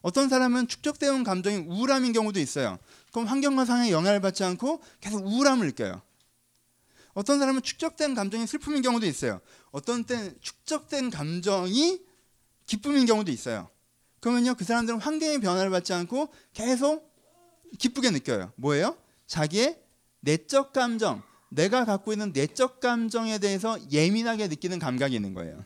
[0.00, 2.78] 어떤 사람은 축적되어 온 감정이 우울함인 경우도 있어요.
[3.12, 6.00] 그럼 환경과 상황에 영향을 받지 않고 계속 우울함을 느껴요.
[7.12, 9.42] 어떤 사람은 축적된 감정이 슬픔인 경우도 있어요.
[9.72, 12.00] 어떤 때 축적된 감정이
[12.64, 13.68] 기쁨인 경우도 있어요.
[14.20, 17.11] 그러면요, 그 사람들은 환경의 변화를 받지 않고 계속
[17.78, 18.52] 기쁘게 느껴요.
[18.56, 18.96] 뭐예요?
[19.26, 19.80] 자기의
[20.20, 25.64] 내적 감정, 내가 갖고 있는 내적 감정에 대해서 예민하게 느끼는 감각이 있는 거예요.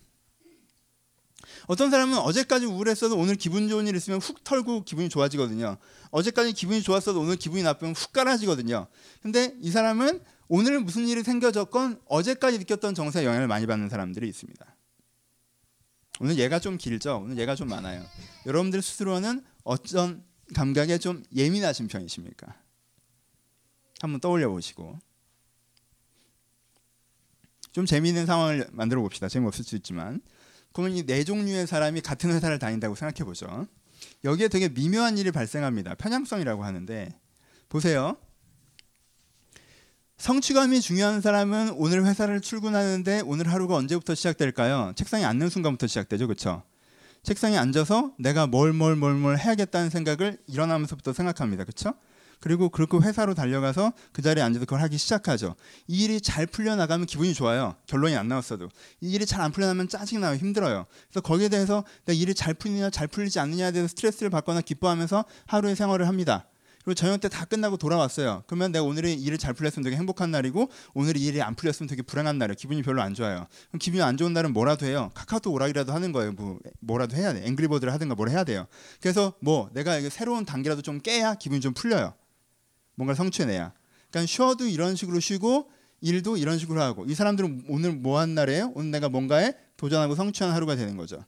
[1.68, 5.76] 어떤 사람은 어제까지 우울했어도 오늘 기분 좋은 일 있으면 훅 털고 기분이 좋아지거든요.
[6.10, 8.86] 어제까지 기분이 좋았어도 오늘 기분이 나쁘면 훅 깔아지거든요.
[9.20, 14.76] 근데 이 사람은 오늘 무슨 일이 생겨졌건 어제까지 느꼈던 정서에 영향을 많이 받는 사람들이 있습니다.
[16.20, 17.22] 오늘 얘가 좀 길죠.
[17.24, 18.04] 오늘 얘가 좀 많아요.
[18.46, 22.54] 여러분들 스스로는 어떤 감각에 좀 예민하신 편이십니까?
[24.00, 24.98] 한번 떠올려 보시고
[27.72, 29.28] 좀 재미있는 상황을 만들어 봅시다.
[29.28, 30.20] 재미없을 수 있지만
[30.72, 33.66] 그러면 이 네 종류의 사람이 같은 회사를 다닌다고 생각해 보죠.
[34.24, 35.94] 여기에 되게 미묘한 일이 발생합니다.
[35.94, 37.08] 편향성이라고 하는데
[37.68, 38.16] 보세요.
[40.18, 44.92] 성취감이 중요한 사람은 오늘 회사를 출근하는데 오늘 하루가 언제부터 시작될까요?
[44.96, 46.26] 책상에 앉는 순간부터 시작되죠.
[46.26, 46.62] 그렇죠?
[47.26, 51.64] 책상에 앉아서 내가 뭘 뭘 뭘 뭘 해야겠다는 생각을 일어나면서부터 생각합니다.
[51.64, 51.92] 그렇죠?
[52.38, 55.56] 그리고 그렇게 회사로 달려가서 그 자리에 앉아서 그걸 하기 시작하죠.
[55.88, 57.74] 이 일이 잘 풀려나가면 기분이 좋아요.
[57.88, 58.68] 결론이 안 나왔어도.
[59.00, 60.36] 이 일이 잘 안 풀려나면 짜증나요.
[60.36, 60.86] 힘들어요.
[61.08, 65.74] 그래서 거기에 대해서 내 일이 잘 풀리냐 잘 풀리지 않느냐에 대해서 스트레스를 받거나 기뻐하면서 하루의
[65.74, 66.46] 생활을 합니다.
[66.86, 68.44] 그리고 저녁 때 다 끝나고 돌아왔어요.
[68.46, 72.38] 그러면 내가 오늘의 일을 잘 풀렸으면 되게 행복한 날이고 오늘 일이 안 풀렸으면 되게 불안한
[72.38, 72.54] 날이에요.
[72.54, 73.48] 기분이 별로 안 좋아요.
[73.70, 75.10] 그럼 기분이 안 좋은 날은 뭐라도 해요.
[75.14, 76.32] 카카오톡 오락이라도 하는 거예요.
[76.32, 77.44] 뭐 뭐라도 해야 돼.
[77.44, 78.68] 앵그리버드를 하든가 뭘 해야 돼요.
[79.00, 82.14] 그래서 뭐 내가 새로운 단계라도 좀 깨야 기분이 좀 풀려요.
[82.94, 83.72] 뭔가 성취해내야.
[84.10, 85.68] 그러니까 쉬어도 이런 식으로 쉬고
[86.02, 88.70] 일도 이런 식으로 하고 이 사람들은 오늘 뭐 한 날이에요?
[88.76, 91.24] 오늘 내가 뭔가에 도전하고 성취한 하루가 되는 거죠.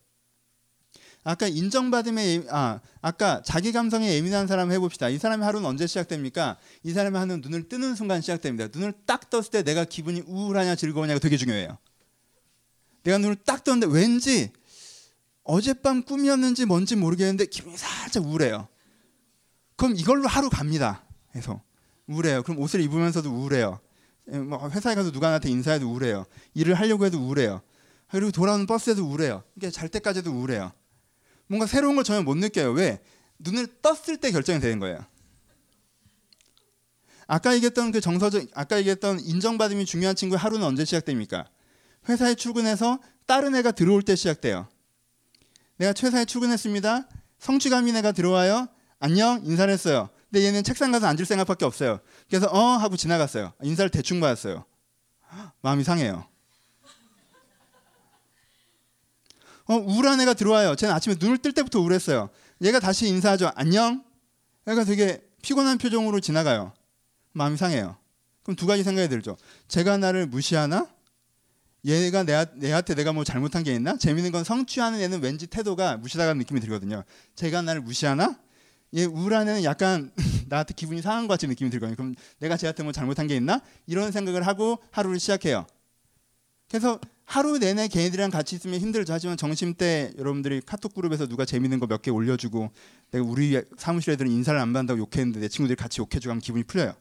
[1.24, 5.08] 아까 인정받음에 아 아까 자기 감성에 예민한 사람 해봅시다.
[5.08, 6.56] 이 사람의 하루는 언제 시작됩니까?
[6.82, 8.68] 이 사람의 하루는 눈을 뜨는 순간 시작됩니다.
[8.72, 11.76] 눈을 딱 떴을 때 내가 기분이 우울하냐 즐거우냐가 되게 중요해요.
[13.02, 14.52] 내가 눈을 딱 떴는데 왠지
[15.44, 18.68] 어젯밤 꿈이었는지 뭔지 모르겠는데 기분이 살짝 우울해요.
[19.76, 21.04] 그럼 이걸로 하루 갑니다.
[21.34, 21.62] 해서
[22.06, 22.42] 우울해요.
[22.42, 23.80] 그럼 옷을 입으면서도 우울해요.
[24.32, 26.26] 예, 뭐 회사에 가서 누가 나한테 인사해도 우울해요.
[26.54, 27.62] 일을 하려고 해도 우울해요.
[28.10, 29.42] 그리고 돌아오는 버스에도 우울해요.
[29.56, 30.72] 이게 잘 때까지도 우울해요.
[31.48, 32.72] 뭔가 새로운 걸 전혀 못 느껴요.
[32.72, 33.00] 왜?
[33.38, 34.98] 눈을 떴을 때 결정이 되는 거예요.
[37.26, 41.46] 아까 얘기했던 그 정서적, 아까 얘기했던 인정받음이 중요한 친구의 하루는 언제 시작됩니까?
[42.08, 44.66] 회사에 출근해서 다른 애가 들어올 때 시작돼요.
[45.76, 47.08] 내가 회사에 출근했습니다.
[47.38, 48.68] 성취감이 내가 들어와요.
[48.98, 50.08] 안녕 인사를 했어요.
[50.30, 52.00] 근데 얘는 책상 가서 앉을 생각밖에 없어요.
[52.28, 53.52] 그래서 어 하고 지나갔어요.
[53.62, 54.64] 인사를 대충 받았어요.
[55.60, 56.26] 마음이 상해요.
[59.68, 60.74] 어, 우울한 애가 들어와요.
[60.74, 62.30] 쟤는 아침에 눈을 뜰 때부터 우울했어요.
[62.62, 63.50] 얘가 다시 인사하죠.
[63.54, 64.02] 안녕.
[64.66, 66.72] 얘가 되게 피곤한 표정으로 지나가요.
[67.32, 67.96] 마음이 상해요.
[68.42, 69.36] 그럼 두 가지 생각이 들죠.
[69.68, 70.88] 제가 나를 무시하나?
[71.84, 73.96] 얘가 내, 내한테 내가 뭐 잘못한 게 있나?
[73.98, 77.04] 재밌는 건 성취하는 애는 왠지 태도가 무시당하는 느낌이 들거든요.
[77.36, 78.38] 제가 나를 무시하나?
[78.94, 80.10] 얘 우울한 애는 약간
[80.48, 81.94] 나한테 기분이 상한 것 같이 느낌이 들거든요.
[81.94, 83.60] 그럼 내가 쟤한테 뭐 잘못한 게 있나?
[83.86, 85.66] 이런 생각을 하고 하루를 시작해요.
[86.68, 86.98] 그래서
[87.28, 89.12] 하루 내내 걔네들이랑 같이 있으면 힘들죠.
[89.12, 92.70] 하지만 점심 때 여러분들이 카톡 그룹에서 누가 재밌는 거 몇 개 올려주고
[93.10, 96.94] 내가 우리 사무실 애들은 인사를 안 받는다고 욕했는데 내 친구들이 같이 욕해주고 하면 기분이 풀려요.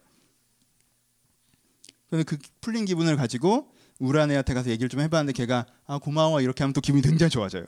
[2.10, 6.62] 그래서 그 풀린 기분을 가지고 우울한 애한테 가서 얘기를 좀 해봤는데 걔가 아 고마워 이렇게
[6.64, 7.66] 하면 또 기분이 굉장히 좋아져요.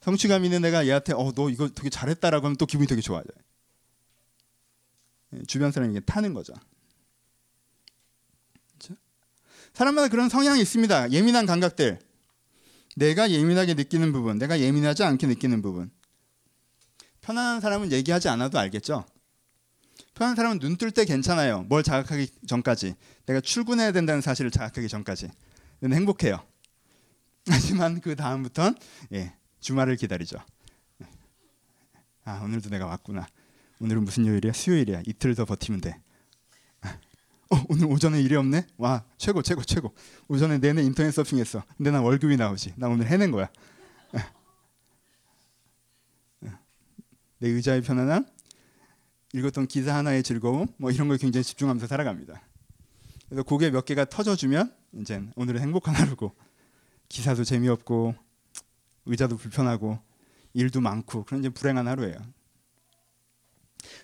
[0.00, 3.36] 성취감 있는 애가 얘한테 어 너 이거 되게 잘했다라고 하면 또 기분이 되게 좋아져요.
[5.46, 6.54] 주변 사람에게 타는 거죠.
[9.76, 11.10] 사람마다 그런 성향이 있습니다.
[11.12, 11.98] 예민한 감각들.
[12.96, 15.90] 내가 예민하게 느끼는 부분, 내가 예민하지 않게 느끼는 부분.
[17.20, 19.04] 편안한 사람은 얘기하지 않아도 알겠죠?
[20.14, 21.64] 편한 사람은 눈 뜰 때 괜찮아요.
[21.64, 22.94] 뭘 자각하기 전까지.
[23.26, 25.28] 내가 출근해야 된다는 사실을 자각하기 전까지.
[25.84, 26.42] 행복해요.
[27.46, 28.76] 하지만 그 다음부턴
[29.12, 30.38] 예, 주말을 기다리죠.
[32.24, 33.26] 아 오늘도 내가 왔구나.
[33.80, 34.54] 오늘은 무슨 요일이야?
[34.54, 35.02] 수요일이야.
[35.06, 36.00] 이틀 더 버티면 돼.
[37.50, 38.66] 어, 오늘 오전에 일이 없네.
[38.76, 39.94] 와 최고 최고 최고.
[40.28, 41.62] 오전에 내내 인터넷 서핑했어.
[41.76, 42.74] 근데 나 월급이 나오지.
[42.76, 43.48] 나 오늘 해낸 거야.
[47.38, 48.24] 내 의자의 편안함,
[49.34, 52.40] 읽었던 기사 하나의 즐거움, 뭐 이런 걸 굉장히 집중하면서 살아갑니다.
[53.28, 56.32] 그래서 고개 몇 개가 터져주면 이제 오늘은 행복한 하루고
[57.08, 58.14] 기사도 재미없고
[59.04, 59.98] 의자도 불편하고
[60.54, 62.16] 일도 많고 그런 이제 불행한 하루예요.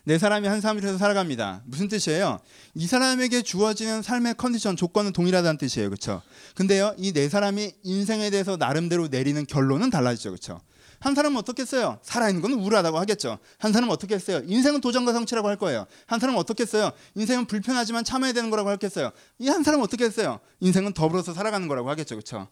[0.05, 1.63] 내 사람이 한 사람이라서 살아갑니다.
[1.67, 2.39] 무슨 뜻이에요?
[2.75, 5.89] 이 사람에게 주어지는 삶의 컨디션 조건은 동일하다는 뜻이에요.
[5.89, 6.23] 그렇죠?
[6.55, 6.95] 근데요.
[6.99, 10.31] 이 네 사람이 인생에 대해서 나름대로 내리는 결론은 달라지죠.
[10.31, 10.61] 그렇죠?
[11.01, 11.99] 한 사람은 어떻겠어요?
[12.03, 13.39] 살아있는 건 우울하다고 하겠죠.
[13.59, 14.43] 한 사람은 어떻겠어요?
[14.47, 15.87] 인생은 도전과 성취라고 할 거예요.
[16.07, 16.93] 한 사람은 어떻겠어요?
[17.17, 19.11] 인생은 불편하지만 참아야 되는 거라고 하겠어요.
[19.41, 20.39] 이 한 사람은 어떻겠어요?
[20.61, 22.15] 인생은 더불어서 살아가는 거라고 하겠죠.
[22.15, 22.49] 그렇죠?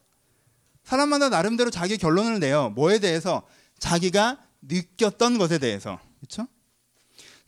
[0.83, 2.71] 사람마다 나름대로 자기 결론을 내요.
[2.71, 3.43] 뭐에 대해서?
[3.79, 6.01] 자기가 느꼈던 것에 대해서.
[6.19, 6.49] 그렇죠?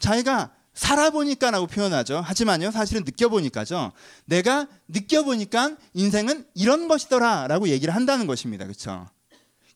[0.02, 2.20] 자기가 살아보니까라고 표현하죠.
[2.20, 3.92] 하지만요, 사실은 느껴보니까죠.
[4.24, 8.64] 내가 느껴보니까 인생은 이런 것이더라라고 얘기를 한다는 것입니다.
[8.64, 9.08] 그렇죠?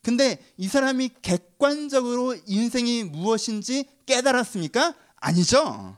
[0.03, 4.95] 근데 이 사람이 객관적으로 인생이 무엇인지 깨달았습니까?
[5.17, 5.97] 아니죠.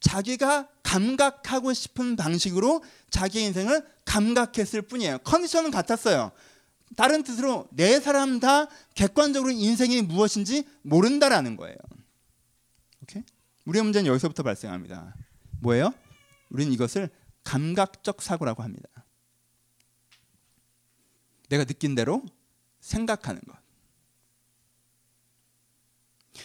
[0.00, 5.18] 자기가 감각하고 싶은 방식으로 자기 인생을 감각했을 뿐이에요.
[5.18, 6.32] 컨디션은 같았어요.
[6.96, 11.76] 다른 뜻으로 네 사람 다 객관적으로 인생이 무엇인지 모른다라는 거예요.
[13.06, 13.22] 오케이?
[13.64, 15.14] 우리의 문제는 여기서부터 발생합니다.
[15.60, 15.94] 뭐예요?
[16.50, 17.08] 우리는 이것을
[17.44, 18.88] 감각적 사고라고 합니다.
[21.48, 22.24] 내가 느낀 대로
[22.80, 23.56] 생각하는 것.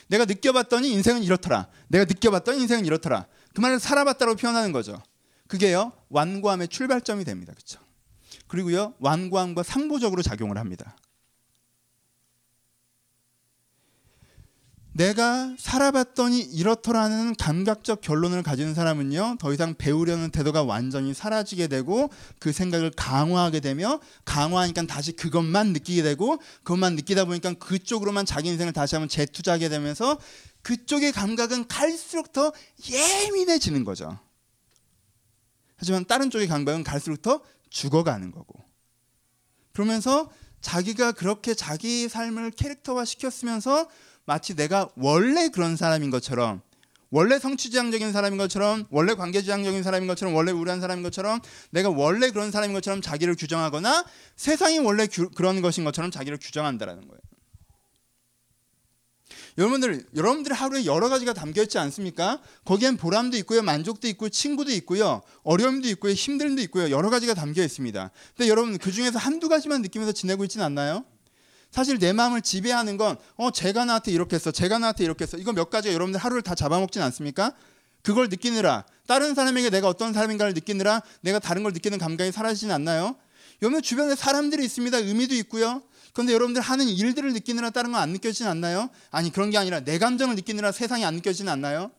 [0.08, 1.68] 내가 느껴봤더니 인생은 이렇더라.
[1.88, 3.28] 내가 느껴봤더니 인생은 이렇더라.
[3.54, 5.02] 그 말을 살아봤다고 표현하는 거죠.
[5.48, 7.54] 그게요 완고함의 출발점이 됩니다.
[7.54, 7.80] 그렇죠?
[8.48, 10.96] 그리고요 완고함과 상보적으로 작용을 합니다.
[14.94, 22.52] 내가 살아봤더니 이렇더라는 감각적 결론을 가지는 사람은요, 더 이상 배우려는 태도가 완전히 사라지게 되고 그
[22.52, 28.96] 생각을 강화하게 되며 강화하니까 다시 그것만 느끼게 되고 그것만 느끼다 보니까 그쪽으로만 자기 인생을 다시
[28.96, 30.20] 한번 재투자하게 되면서
[30.62, 32.52] 그쪽의 감각은 갈수록 더
[32.90, 34.20] 예민해지는 거죠.
[35.78, 38.60] 하지만 다른 쪽의 감각은 갈수록 더 죽어가는 거고.
[39.72, 43.88] 그러면서 자기가 그렇게 자기 삶을 캐릭터화 시켰으면서
[44.26, 46.62] 마치 내가 원래 그런 사람인 것처럼
[47.12, 52.52] 원래 성취지향적인 사람인 것처럼 원래 관계지향적인 사람인 것처럼 원래 우울한 사람인 것처럼 내가 원래 그런
[52.52, 54.06] 사람인 것처럼 자기를 규정하거나
[54.38, 57.20] 세상이 원래 규, 그런 것인 것처럼 자기를 규정한다라는 거예요.
[59.58, 62.42] 여러분들 여러분들 하루에 여러 가지가 담겨 있지 않습니까?
[62.64, 68.12] 거기엔 보람도 있고요, 만족도 있고, 친구도 있고요, 어려움도 있고요, 힘듦도 있고요, 여러 가지가 담겨 있습니다.
[68.38, 71.04] 근데 여러분 그 중에서 한두 가지만 느끼면서 지내고 있지는 않나요?
[71.72, 74.52] 사실 내 마음을 지배하는 건 어, 제가 나한테 이렇게 했어.
[74.52, 75.38] 제가 나한테 이렇게 했어.
[75.38, 77.54] 이거 몇 가지가 여러분들 하루를 다 잡아먹진 않습니까?
[78.04, 83.16] 그걸 느끼느라 다른 사람에게 내가 어떤 사람인가를 느끼느라 내가 다른 걸 느끼는 감각이 사라지진 않나요?
[83.62, 84.98] 여러분 주변에 사람들이 있습니다.
[84.98, 85.84] 의미도 있고요.
[86.14, 88.90] 그런데 여러분들 하는 일들을 느끼느라 다른 건 안 느껴지진 않나요?
[89.12, 91.92] 아니 그런 게 아니라 내 감정을 느끼느라 세상이 안 느껴지진 않나요?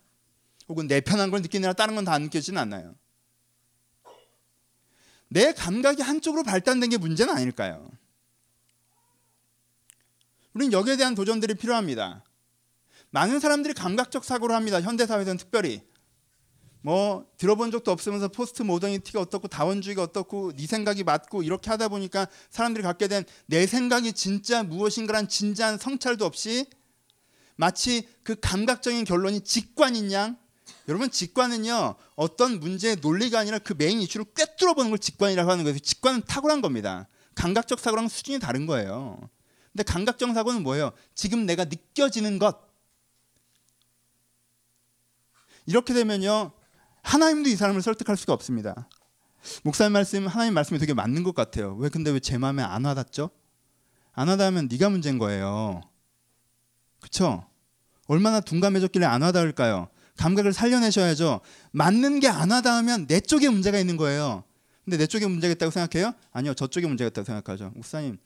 [0.68, 2.94] 혹은 내 편한 걸 느끼느라 다른 건 다 안 느껴지진 않나요?
[5.28, 7.90] 내 감각이 한쪽으로 발달된 게 문제는 아닐까요?
[10.54, 12.24] 우리는 여기에 대한 도전들이 필요합니다.
[13.10, 14.80] 많은 사람들이 감각적 사고를 합니다.
[14.80, 15.82] 현대 사회에서는 특별히
[16.84, 22.26] 뭐 들어본 적도 없으면서 post modernity가 어떻고 다원주의가 어떻고 네 생각이 맞고 이렇게 하다 보니까
[22.50, 26.66] 사람들이 갖게 된 내 생각이 진짜 무엇인가란 진지한 성찰도 없이
[27.56, 30.36] 마치 그 감각적인 결론이 직관인 양
[30.88, 35.78] 여러분 직관은요 어떤 문제의 논리가 아니라 그 메인 이슈를 꿰뚫어 보는 걸 직관이라고 하는 거예요.
[35.78, 37.06] 직관은 탁월한 겁니다.
[37.36, 39.20] 감각적 사고랑 수준이 다른 거예요.
[39.72, 40.92] 근데 감각적 사고는 뭐예요?
[41.14, 42.58] 지금 내가 느껴지는 것.
[45.66, 46.52] 이렇게 되면요
[47.02, 48.88] 하나님도 이 사람을 설득할 수가 없습니다.
[49.64, 51.74] 목사님 말씀 하나님 말씀이 되게 맞는 것 같아요.
[51.76, 53.30] 왜 근데 왜 제 마음에 안 와닿죠?
[54.12, 55.80] 안 와닿으면 네가 문제인 거예요.
[57.00, 57.46] 그렇죠?
[58.06, 59.88] 얼마나 둔감해졌길래 안 와닿을까요?
[60.16, 61.40] 감각을 살려내셔야죠.
[61.72, 64.44] 맞는 게 안 와닿으면 내 쪽에 문제가 있는 거예요.
[64.84, 66.12] 근데 내 쪽에 문제가 있다고 생각해요?
[66.32, 67.70] 아니요, 저쪽에 문제가 있다고 생각하죠.
[67.74, 68.18] 목사님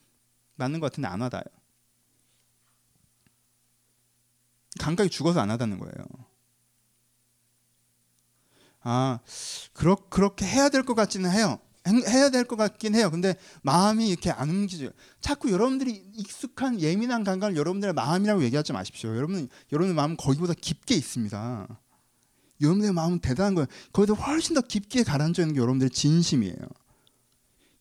[0.57, 1.45] 맞는 것 같은데 안 와닿아요.
[4.79, 5.95] 감각이 죽어서 안 와닿는 거예요.
[8.83, 9.19] 아,
[9.73, 11.59] 그렇, 그렇게 해야 될 것 같지는 해요.
[12.09, 13.11] 해야 될 것 같긴 해요.
[13.11, 14.90] 근데 마음이 이렇게 안 움직여요.
[15.21, 19.14] 자꾸 여러분들이 익숙한 예민한 감각을 여러분들의 마음이라고 얘기하지 마십시오.
[19.16, 21.81] 여러분, 여러분의 마음은 거기보다 깊게 있습니다.
[22.61, 23.66] 여러분의 마음은 대단한 거예요.
[23.92, 26.57] 거기다 훨씬 더 깊게 가라앉아 있는 게 여러분들의 진심이에요.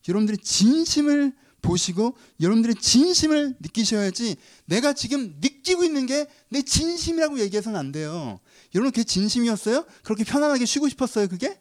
[0.08, 7.92] 여러분들의 진심을 보시고 여러분들의 진심을 느끼셔야지 내가 지금 느끼고 있는 게 내 진심이라고 얘기해서는 안
[7.92, 8.40] 돼요.
[8.74, 9.84] 여러분 그게 진심이었어요?
[10.02, 11.58] 그렇게 편안하게 쉬고 싶었어요 그게?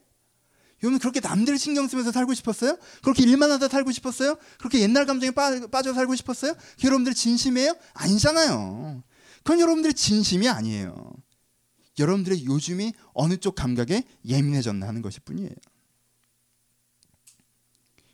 [0.83, 2.77] 여러분 그렇게 남들 신경 쓰면서 살고 싶었어요?
[3.01, 4.37] 그렇게 일만 하다 살고 싶었어요?
[4.59, 6.53] 그렇게 옛날 감정에 빠, 빠져 살고 싶었어요?
[6.83, 7.75] 여러분들 진심이에요?
[7.93, 9.03] 아니잖아요.
[9.43, 11.11] 그건 여러분들의 진심이 아니에요.
[11.97, 15.51] 여러분들의 요즘이 어느 쪽 감각에 예민해졌나 하는 것일 뿐이에요.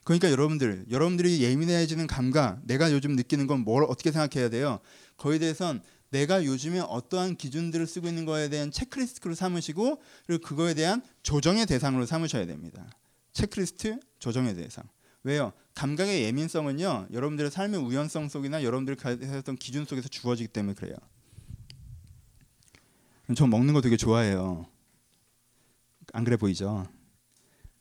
[0.03, 4.79] 그러니까 여러분들, 여러분들이 예민해지는 감각, 내가 요즘 느끼는 건 뭘 어떻게 생각해야 돼요?
[5.17, 11.01] 거기에 대해선 내가 요즘에 어떠한 기준들을 쓰고 있는 거에 대한 체크리스트로 삼으시고 그리고 그거에 대한
[11.23, 12.85] 조정의 대상으로 삼으셔야 됩니다.
[13.33, 14.83] 체크리스트 조정의 대상.
[15.23, 15.53] 왜요?
[15.75, 17.07] 감각의 예민성은요.
[17.13, 20.95] 여러분들의 삶의 우연성 속이나 여러분들이 가졌던 기준 속에서 주어지기 때문에 그래요.
[23.35, 24.65] 저 먹는 거 되게 좋아해요.
[26.11, 26.87] 안 그래 보이죠?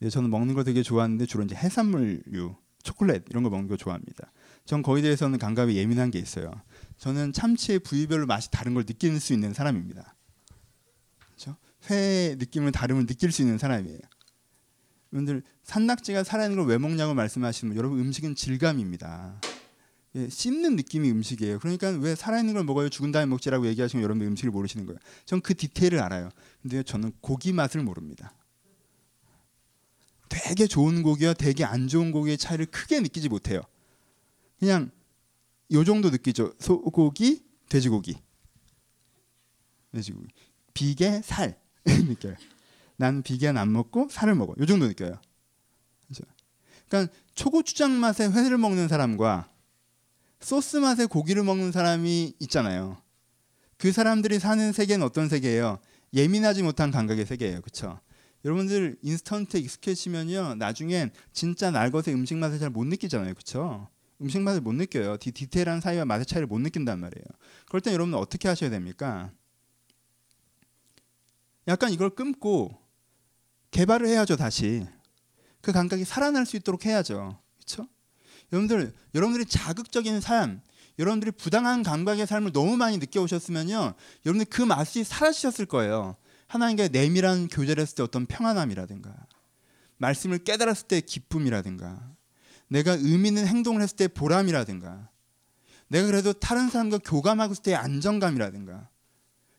[0.01, 4.31] 네, 저는 먹는 거 되게 좋아하는데 주로 이제 해산물류, 초콜릿 이런 거 먹는 거 좋아합니다.
[4.65, 6.51] 전 거기에 대해서는 감각이 예민한 게 있어요.
[6.97, 10.15] 저는 참치의 부위별로 맛이 다른 걸 느낄 수 있는 사람입니다.
[11.27, 11.55] 그렇죠?
[11.89, 13.99] 회의 느낌을 다름을 느낄 수 있는 사람이에요.
[15.13, 19.39] 여러분들 산낙지가 살아있는 걸 왜 먹냐고 말씀하시면 여러분 음식은 질감입니다.
[20.15, 21.59] 예, 씹는 느낌이 음식이에요.
[21.59, 22.89] 그러니까 왜 살아있는 걸 먹어요?
[22.89, 24.99] 죽은 다음에 먹지라고 얘기하시면 여러분 음식을 모르시는 거예요.
[25.25, 26.29] 전 그 디테일을 알아요.
[26.61, 28.33] 근데 저는 고기 맛을 모릅니다.
[30.31, 33.61] 되게 좋은 고기와 되게 안 좋은 고기의 차이를 크게 느끼지 못해요.
[34.59, 34.89] 그냥
[35.71, 36.53] 요 정도 느끼죠.
[36.57, 38.15] 소고기, 돼지고기,
[39.91, 40.27] 돼지고기,
[40.73, 42.35] 비계, 살 느껴요.
[42.95, 44.53] 난 비계는 안 먹고 살을 먹어.
[44.57, 45.19] 요 정도 느껴요.
[46.07, 46.23] 그렇죠?
[46.87, 49.49] 그러니까 초고추장 맛의 회를 먹는 사람과
[50.39, 53.01] 소스 맛의 고기를 먹는 사람이 있잖아요.
[53.77, 55.79] 그 사람들이 사는 세계는 어떤 세계예요?
[56.13, 57.61] 예민하지 못한 감각의 세계예요.
[57.61, 57.99] 그렇죠?
[58.43, 60.55] 여러분들 인스턴트에 익숙해지면요.
[60.55, 63.33] 나중엔 진짜 날것의 음식 맛을 잘 못 느끼잖아요.
[63.33, 63.87] 그렇죠?
[64.21, 65.17] 음식 맛을 못 느껴요.
[65.17, 67.25] 디, 디테일한 사이와 맛의 차이를 못 느낀단 말이에요.
[67.67, 69.31] 그럴 때 여러분은 어떻게 하셔야 됩니까?
[71.67, 72.77] 약간 이걸 끊고
[73.71, 74.85] 개발을 해야죠 다시.
[75.61, 77.39] 그 감각이 살아날 수 있도록 해야죠.
[77.57, 77.87] 그렇죠?
[78.51, 80.61] 여러분들 여러분들이 자극적인 삶,
[80.99, 83.93] 여러분들이 부당한 감각의 삶을 너무 많이 느껴오셨으면요,
[84.25, 86.15] 여러분들 그 맛이 사라지셨을 거예요.
[86.51, 89.15] 하나님과 내밀한 교제를 했을 때 어떤 평안함이라든가,
[89.97, 92.13] 말씀을 깨달았을 때 기쁨이라든가,
[92.67, 95.09] 내가 의미 있는 행동을 했을 때 보람이라든가
[95.87, 98.89] 내가 그래도 다른 사람과 교감하고 있을 때 안정감이라든가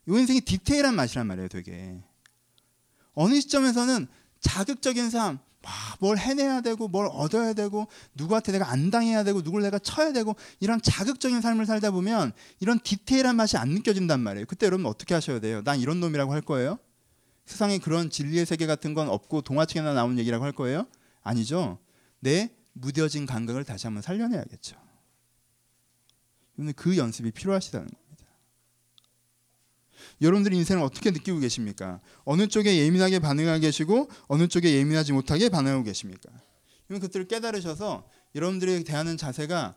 [0.07, 2.03] 이 인생이 디테일한 맛이란 말이에요 되게.
[3.15, 4.07] 어느 시점에서는
[4.41, 5.39] 자극적인 삶
[6.01, 10.35] 뭘 해내야 되고 뭘 얻어야 되고 누구한테 내가 안 당해야 되고 누굴 내가 쳐야 되고
[10.61, 14.47] 이런 자극적인 삶을 살다 보면 이런 디테일한 맛이 안 느껴진단 말이에요.
[14.47, 15.63] 그때 여러분 어떻게 하셔야 돼요?
[15.63, 16.79] 난 이런 놈이라고 할 거예요?
[17.47, 20.87] 세상에 그런 진리의 세계 같은 건 없고 동화책에나 나오는 얘기라고 할 거예요?
[21.23, 21.79] 아니죠.
[22.21, 24.77] 내 무뎌진 감각을 다시 한번 살려내야겠죠.
[26.77, 28.02] 그 연습이 필요하시다는 겁니다.
[30.23, 32.01] 여러분들 인생을 어떻게 느끼고 계십니까?
[32.25, 36.31] 어느 쪽에 예민하게 반응하고 계시고 어느 쪽에 예민하지 못하게 반응하고 계십니까?
[36.87, 39.75] 그러면 그들을 깨달으셔서 여러분들이 대하는 자세가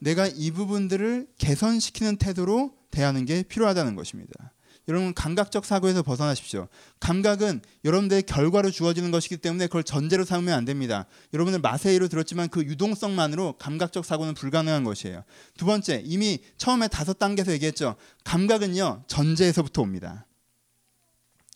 [0.00, 4.53] 내가 이 부분들을 개선시키는 태도로 대하는 게 필요하다는 것입니다.
[4.88, 6.68] 여러분 감각적 사고에서 벗어나십시오.
[7.00, 11.06] 감각은 여러분들의 결과로 주어지는 것이기 때문에 그걸 전제로 삼으면 안 됩니다.
[11.32, 15.24] 여러분들 마세이로 들었지만 그 유동성만으로 감각적 사고는 불가능한 것이에요.
[15.56, 17.96] 두 번째, 이미 처음에 다섯 단계에서 얘기했죠.
[18.24, 20.26] 감각은요 전제에서부터 옵니다.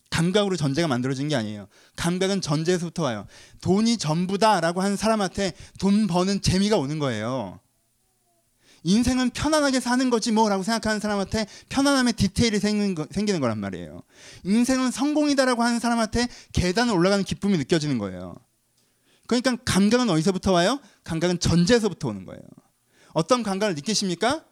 [0.09, 1.67] 감각으로 전제가 만들어진 게 아니에요.
[1.95, 3.27] 감각은 전제에서부터 와요.
[3.61, 7.59] 돈이 전부다라고 하는 사람한테 돈 버는 재미가 오는 거예요.
[8.83, 14.01] 인생은 편안하게 사는 거지 뭐라고 생각하는 사람한테 편안함의 디테일이 생기는, 거, 생기는 거란 말이에요.
[14.43, 18.35] 인생은 성공이다라고 하는 사람한테 계단을 올라가는 기쁨이 느껴지는 거예요.
[19.27, 20.79] 그러니까 감각은 어디서부터 와요?
[21.03, 22.41] 감각은 전제에서부터 오는 거예요.
[23.13, 24.43] 어떤 감각을 느끼십니까?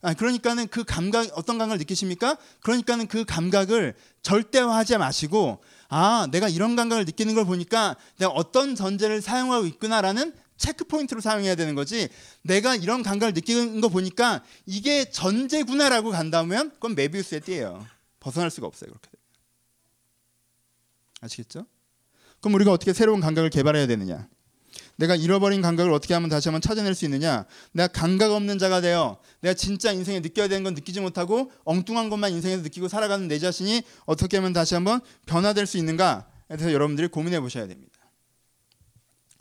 [0.00, 2.36] 아, 그러니까는 그 감각 어떤 감각을 느끼십니까?
[2.62, 9.20] 그러니까는 그 감각을 절대화하지 마시고 아 내가 이런 감각을 느끼는 걸 보니까 내가 어떤 전제를
[9.20, 12.08] 사용하고 있구나라는 체크 포인트로 사용해야 되는 거지.
[12.42, 17.86] 내가 이런 감각을 느끼는 거 보니까 이게 전제구나라고 간다면 그건 메비우스의 띠예요.
[18.20, 18.90] 벗어날 수가 없어요.
[18.90, 19.08] 그렇게.
[21.20, 21.64] 아시겠죠?
[22.40, 24.28] 그럼 우리가 어떻게 새로운 감각을 개발해야 되느냐?
[24.96, 27.46] 내가 잃어버린 감각을 어떻게 하면 다시 한번 찾아낼 수 있느냐?
[27.72, 32.32] 내가 감각 없는 자가 되어 내가 진짜 인생에 느껴야 되는 건 느끼지 못하고 엉뚱한 것만
[32.32, 37.40] 인생에서 느끼고 살아가는 내 자신이 어떻게 하면 다시 한번 변화될 수 있는가에 대해서 여러분들이 고민해
[37.40, 37.97] 보셔야 됩니다.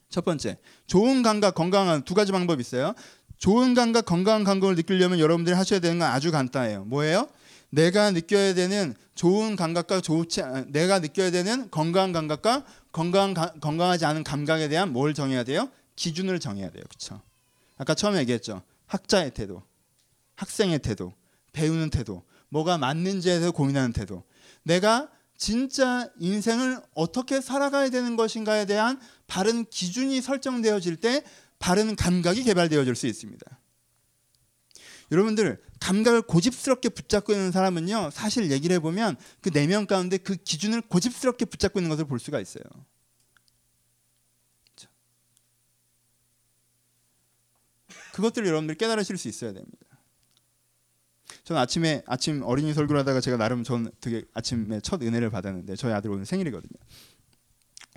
[0.10, 2.94] 첫 번째, 좋은 감각, 건강한 두 가지 방법이 있어요.
[3.38, 6.86] 좋은 감각, 건강한 감각을 느끼려면 여러분들이 하셔야 되는 건 아주 간단해요.
[6.86, 7.30] 뭐예요?
[7.70, 14.70] 내가 느껴야 되는 좋은 감각과 좋지 내가 느껴야 되는 건강한 감각과 건강 건강하지 않은 감각에
[14.70, 15.70] 대한 뭘 정해야 돼요?
[15.96, 16.84] 기준을 정해야 돼요.
[16.88, 17.22] 그렇죠?
[17.78, 18.62] 아까 처음에 얘기했죠.
[18.86, 19.64] 학자의 태도,
[20.36, 21.14] 학생의 태도,
[21.52, 24.24] 배우는 태도, 뭐가 맞는지에 대해서 고민하는 태도.
[24.64, 31.24] 내가 진짜 인생을 어떻게 살아가야 되는 것인가에 대한 바른 기준이 설정되어질 때
[31.60, 33.60] 바른 감각이 개발되어질 수 있습니다.
[35.12, 41.80] 여러분들 감각을 고집스럽게 붙잡고 있는 사람은요 사실 얘기를 해보면 그네 가운데 그 기준을 고집스럽게 붙잡고
[41.80, 42.64] 있는 것을 볼 수가 있어요.
[48.14, 49.78] 그것들을 여러분들 깨달으실 수 있어야 됩니다.
[51.44, 55.94] 저는 아침에 아침 어린이 설교를 하다가 제가 나름 전 되게 아침에 첫 은혜를 받았는데 저희
[55.94, 56.80] 아들 오늘 생일이거든요.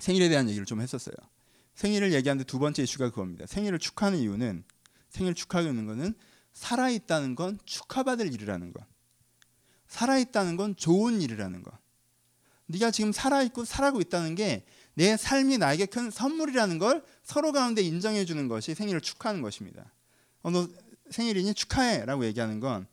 [0.01, 1.15] 생일에 대한 얘기를 좀 했었어요.
[1.75, 3.45] 생일을 얘기하는데 두 번째 이슈가 그겁니다.
[3.45, 4.63] 생일을 축하하는 이유는
[5.09, 6.13] 생일 축하하는 거는
[6.53, 8.83] 살아 있다는 건 축하받을 일이라는 것.
[9.87, 11.71] 살아 있다는 건 좋은 일이라는 것.
[12.67, 17.81] 네가 지금 살아 있고 살아고 있다는 게 내 삶이 나에게 큰 선물이라는 걸 서로 가운데
[17.81, 19.93] 인정해 주는 것이 생일을 축하하는 것입니다.
[20.41, 20.67] 어, 너
[21.09, 22.87] 생일이니 축하해라고 얘기하는 건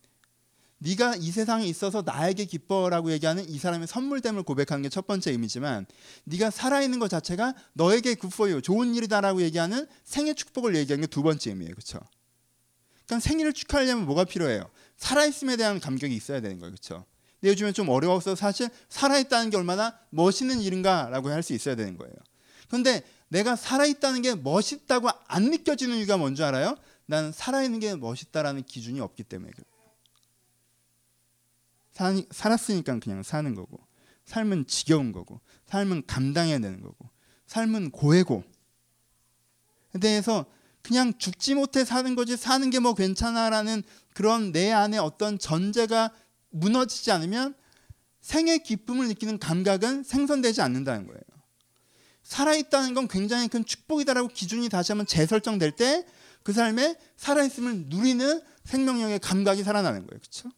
[0.78, 5.86] 네가 이 세상에 있어서 나에게 기뻐라고 얘기하는 이 사람의 선물됨을 고백하는 게 첫 번째 의미지만
[6.24, 11.50] 네가 살아있는 것 자체가 너에게 굿포유 좋은 일이다라고 얘기하는 생애 축복을 얘기하는 게 두 번째
[11.50, 11.74] 의미예요.
[11.74, 11.98] 그렇죠?
[13.06, 14.70] 그러니까 생일을 축하하려면 뭐가 필요해요?
[14.98, 16.72] 살아있음에 대한 감격이 있어야 되는 거예요.
[16.72, 17.04] 그렇죠?
[17.40, 22.12] 근데 요즘에 좀 어려워서 사실 살아있다는 게 얼마나 멋있는 일인가라고 할 수 있어야 되는 거예요.
[22.68, 26.76] 그런데 내가 살아있다는 게 멋있다고 안 느껴지는 이유가 뭔지 알아요?
[27.06, 29.77] 나는 살아있는 게 멋있다라는 기준이 없기 때문에 그래요.
[32.30, 33.78] 살았으니까 그냥 사는 거고
[34.24, 37.10] 삶은 지겨운 거고 삶은 감당해야 되는 거고
[37.46, 38.44] 삶은 고해고
[40.00, 40.46] 대해서
[40.82, 43.82] 그냥 죽지 못해 사는 거지 사는 게 뭐 괜찮아라는
[44.14, 46.12] 그런 내 안에 어떤 전제가
[46.50, 47.54] 무너지지 않으면
[48.20, 51.20] 생의 기쁨을 느끼는 감각은 생성되지 않는다는 거예요.
[52.22, 56.04] 살아있다는 건 굉장히 큰 축복이다라고 기준이 다시 한번 재설정될 때
[56.48, 60.18] 그 삶에 살아있음을 누리는 생명력의 감각이 살아나는 거예요.
[60.18, 60.50] 그렇죠?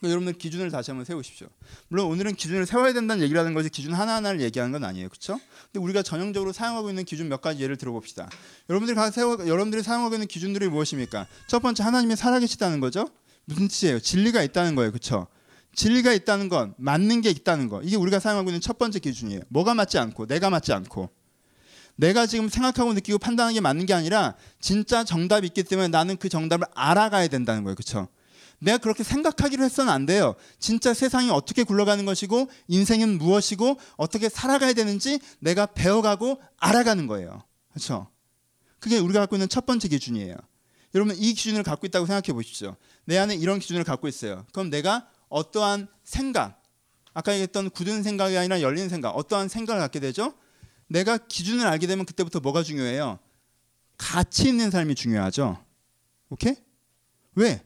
[0.00, 1.46] 그러니까 여러분들 기준을 다시 한번 세우십시오.
[1.88, 5.08] 물론 오늘은 기준을 세워야 된다는 얘기를 하는 것이 기준 하나하나를 얘기하는 건 아니에요.
[5.10, 5.38] 그렇죠?
[5.66, 8.28] 근데 우리가 전형적으로 사용하고 있는 기준 몇 가지 예를 들어봅시다.
[8.70, 11.26] 여러분들이 세워, 여러분들이 사용하고 있는 기준들이 무엇입니까?
[11.46, 13.08] 첫 번째 하나님이 살아 계시다는 거죠.
[13.44, 14.00] 무슨 뜻이에요?
[14.00, 14.90] 진리가 있다는 거예요.
[14.90, 15.26] 그렇죠?
[15.74, 17.82] 진리가 있다는 건 맞는 게 있다는 거.
[17.82, 19.42] 이게 우리가 사용하고 있는 첫 번째 기준이에요.
[19.48, 21.10] 뭐가 맞지 않고 내가 맞지 않고
[21.96, 26.30] 내가 지금 생각하고 느끼고 판단하는 게 맞는 게 아니라 진짜 정답이 있기 때문에 나는 그
[26.30, 27.74] 정답을 알아가야 된다는 거예요.
[27.74, 28.08] 그렇죠?
[28.60, 30.34] 내가 그렇게 생각하기로 했어는 안 돼요.
[30.58, 37.42] 진짜 세상이 어떻게 굴러가는 것이고 인생은 무엇이고 어떻게 살아가야 되는지 내가 배워가고 알아가는 거예요.
[37.70, 38.08] 그렇죠?
[38.78, 40.36] 그게 우리가 갖고 있는 첫 번째 기준이에요.
[40.94, 42.76] 여러분 이 기준을 갖고 있다고 생각해 보십시오.
[43.04, 44.46] 내 안에 이런 기준을 갖고 있어요.
[44.52, 46.62] 그럼 내가 어떠한 생각,
[47.14, 50.34] 아까 얘기했던 굳은 생각이 아니라 열린 생각, 어떠한 생각을 갖게 되죠?
[50.88, 53.18] 내가 기준을 알게 되면 그때부터 뭐가 중요해요?
[53.96, 55.64] 가치 있는 삶이 중요하죠.
[56.30, 56.56] 오케이?
[57.36, 57.62] 왜?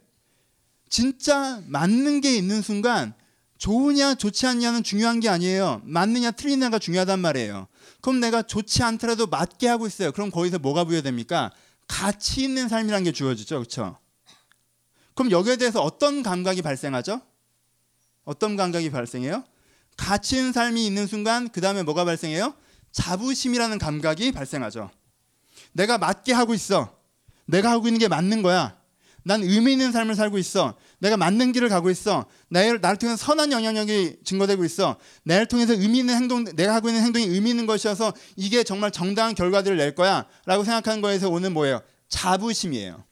[0.88, 3.14] 진짜 맞는 게 있는 순간
[3.59, 5.81] 좋으냐 좋지 않냐는 중요한 게 아니에요.
[5.85, 7.69] 맞느냐 틀리냐가 중요하단 말이에요.
[8.00, 10.13] 그럼 내가 좋지 않더라도 맞게 하고 있어요.
[10.13, 11.52] 그럼 거기서 뭐가 부여됩니까?
[11.88, 13.56] 가치 있는 삶이란 게 주어지죠.
[13.56, 13.98] 그렇죠?
[15.15, 17.21] 그럼 여기에 대해서 어떤 감각이 발생하죠?
[18.25, 19.44] 어떤 감각이 발생해요?
[19.96, 22.54] 가치 있는 삶이 있는 순간 그 다음에 뭐가 발생해요?
[22.92, 24.90] 자부심이라는 감각이 발생하죠.
[25.73, 26.96] 내가 맞게 하고 있어.
[27.46, 28.77] 내가 하고 있는 게 맞는 거야.
[29.25, 30.75] 난 의미 있는 삶을 살고 있어.
[30.98, 32.27] 내가 맞는 길을 가고 있어.
[32.48, 34.96] 나를, 나를 통해서 선한 영향력이 증거되고 있어.
[35.25, 39.35] 나를 통해서 의미 있는 행동, 내가 하고 있는 행동이 의미 있는 것이어서 이게 정말 정당한
[39.35, 40.27] 결과들을 낼 거야.
[40.44, 41.81] 라고 생각하는 거에서 오는 뭐예요?
[42.08, 43.02] 자부심이에요.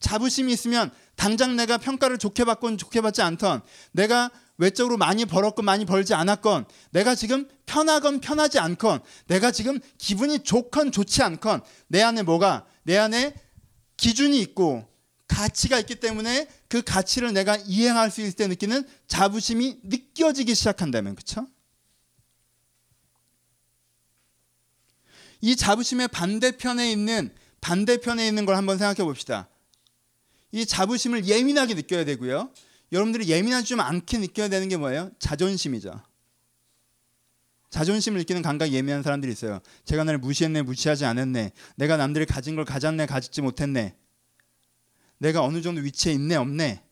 [0.00, 5.84] 자부심이 있으면 당장 내가 평가를 좋게 받건 좋게 받지 않던 내가 외적으로 많이 벌었건 많이
[5.84, 12.22] 벌지 않았건 내가 지금 편하건 편하지 않건 내가 지금 기분이 좋건 좋지 않건 내 안에
[12.22, 13.34] 뭐가 내 안에
[13.96, 14.88] 기준이 있고
[15.26, 21.46] 가치가 있기 때문에 그 가치를 내가 이행할 수 있을 때 느끼는 자부심이 느껴지기 시작한다면 그렇죠?
[25.40, 29.48] 이 자부심의 반대편에 있는 반대편에 있는 걸 한번 생각해 봅시다.
[30.52, 32.50] 이 자부심을 예민하게 느껴야 되고요.
[32.92, 35.10] 여러분들이 예민하지 좀 않게 느껴야 되는 게 뭐예요?
[35.18, 36.00] 자존심이죠.
[37.74, 39.58] 자존심을 느끼는 감각이 예민한 사람들이 있어요.
[39.84, 41.50] 제가 나를 무시했네, 무시하지 않았네.
[41.74, 43.96] 내가 남들이 가진 걸 가졌네, 가지지 못했네.
[45.18, 46.84] 내가 어느 정도 위치에 있네, 없네.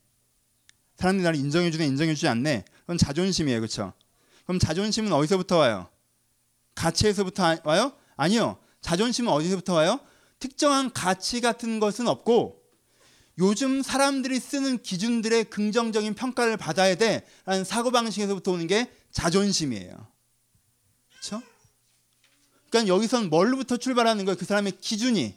[0.97, 2.65] 사람들이 나를 인정해주네, 인정해주지 않네.
[2.81, 3.93] 그건 자존심이에요, 그렇죠?
[4.43, 5.87] 그럼 자존심은 어디서부터 와요?
[6.75, 7.93] 가치에서부터 와요?
[8.17, 8.57] 아니요.
[8.81, 10.01] 자존심은 어디서부터 와요?
[10.37, 12.61] 특정한 가치 같은 것은 없고
[13.37, 20.11] 요즘 사람들이 쓰는 기준들의 긍정적인 평가를 받아야 돼라는 사고방식에서부터 오는 게 자존심이에요.
[21.23, 21.41] 그렇죠?
[22.69, 24.37] 그러니까 여기선 뭘로부터 출발하는 거예요?
[24.37, 25.33] 그 사람의 기준이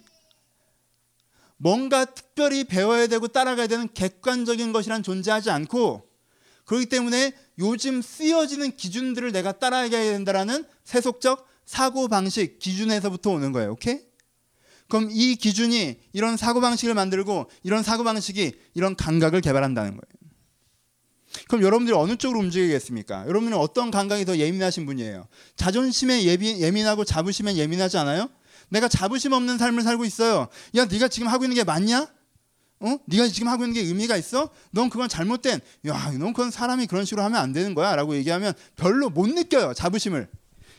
[1.58, 6.06] 뭔가 특별히 배워야 되고 따라가야 되는 객관적인 것이란 존재하지 않고
[6.64, 13.72] 그렇기 때문에 요즘 쓰여지는 기준들을 내가 따라가야 된다라는 세속적 사고 방식 기준에서부터 오는 거예요.
[13.72, 14.00] 오케이?
[14.88, 20.25] 그럼 이 기준이 이런 사고 방식을 만들고 이런 사고 방식이 이런 감각을 개발한다는 거예요.
[21.48, 23.26] 그럼 여러분들이 어느 쪽으로 움직이겠습니까?
[23.26, 25.26] 여러분은 어떤 감각이 더 예민하신 분이에요?
[25.56, 28.28] 자존심에 예민하고 자부심에 예민하지 않아요?
[28.68, 30.48] 내가 자부심 없는 삶을 살고 있어요.
[30.74, 32.08] 야, 네가 지금 하고 있는 게 맞냐?
[32.80, 32.98] 어?
[33.06, 34.50] 네가 지금 하고 있는 게 의미가 있어?
[34.70, 35.60] 넌 그건 잘못된.
[35.86, 39.72] 야, 넌 그건 사람이 그런 식으로 하면 안 되는 거야라고 얘기하면 별로 못 느껴요.
[39.74, 40.28] 자부심을.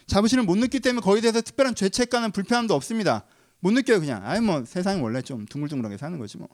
[0.06, 3.26] 자부심을 못 느끼기 때문에 거기에 대해서 특별한 죄책감은 불편함도 없습니다.
[3.60, 4.22] 못 느껴요 그냥.
[4.26, 6.48] 아이 뭐 세상이 원래 좀 둥글둥글하게 사는 거지 뭐.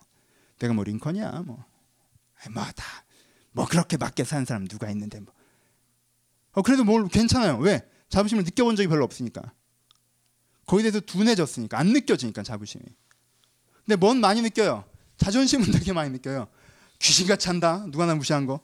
[0.59, 1.63] 내가 뭐 링컨이야 뭐.
[2.41, 2.83] 아이 뭐다.
[3.53, 5.33] 뭐 그렇게 맞게 사는 사람 누가 있는데 뭐.
[6.51, 7.57] 어 그래도 뭘 괜찮아요.
[7.57, 7.81] 왜?
[8.09, 9.53] 자부심을 느껴본 적이 별로 없으니까.
[10.65, 12.83] 거기에 대해서 둔해졌으니까 안 느껴지니까 자부심이.
[13.85, 14.85] 근데 뭔 많이 느껴요.
[15.17, 16.47] 자존심은 되게 많이 느껴요.
[16.99, 17.85] 귀신같이 한다.
[17.89, 18.61] 누가 나 무시한 거.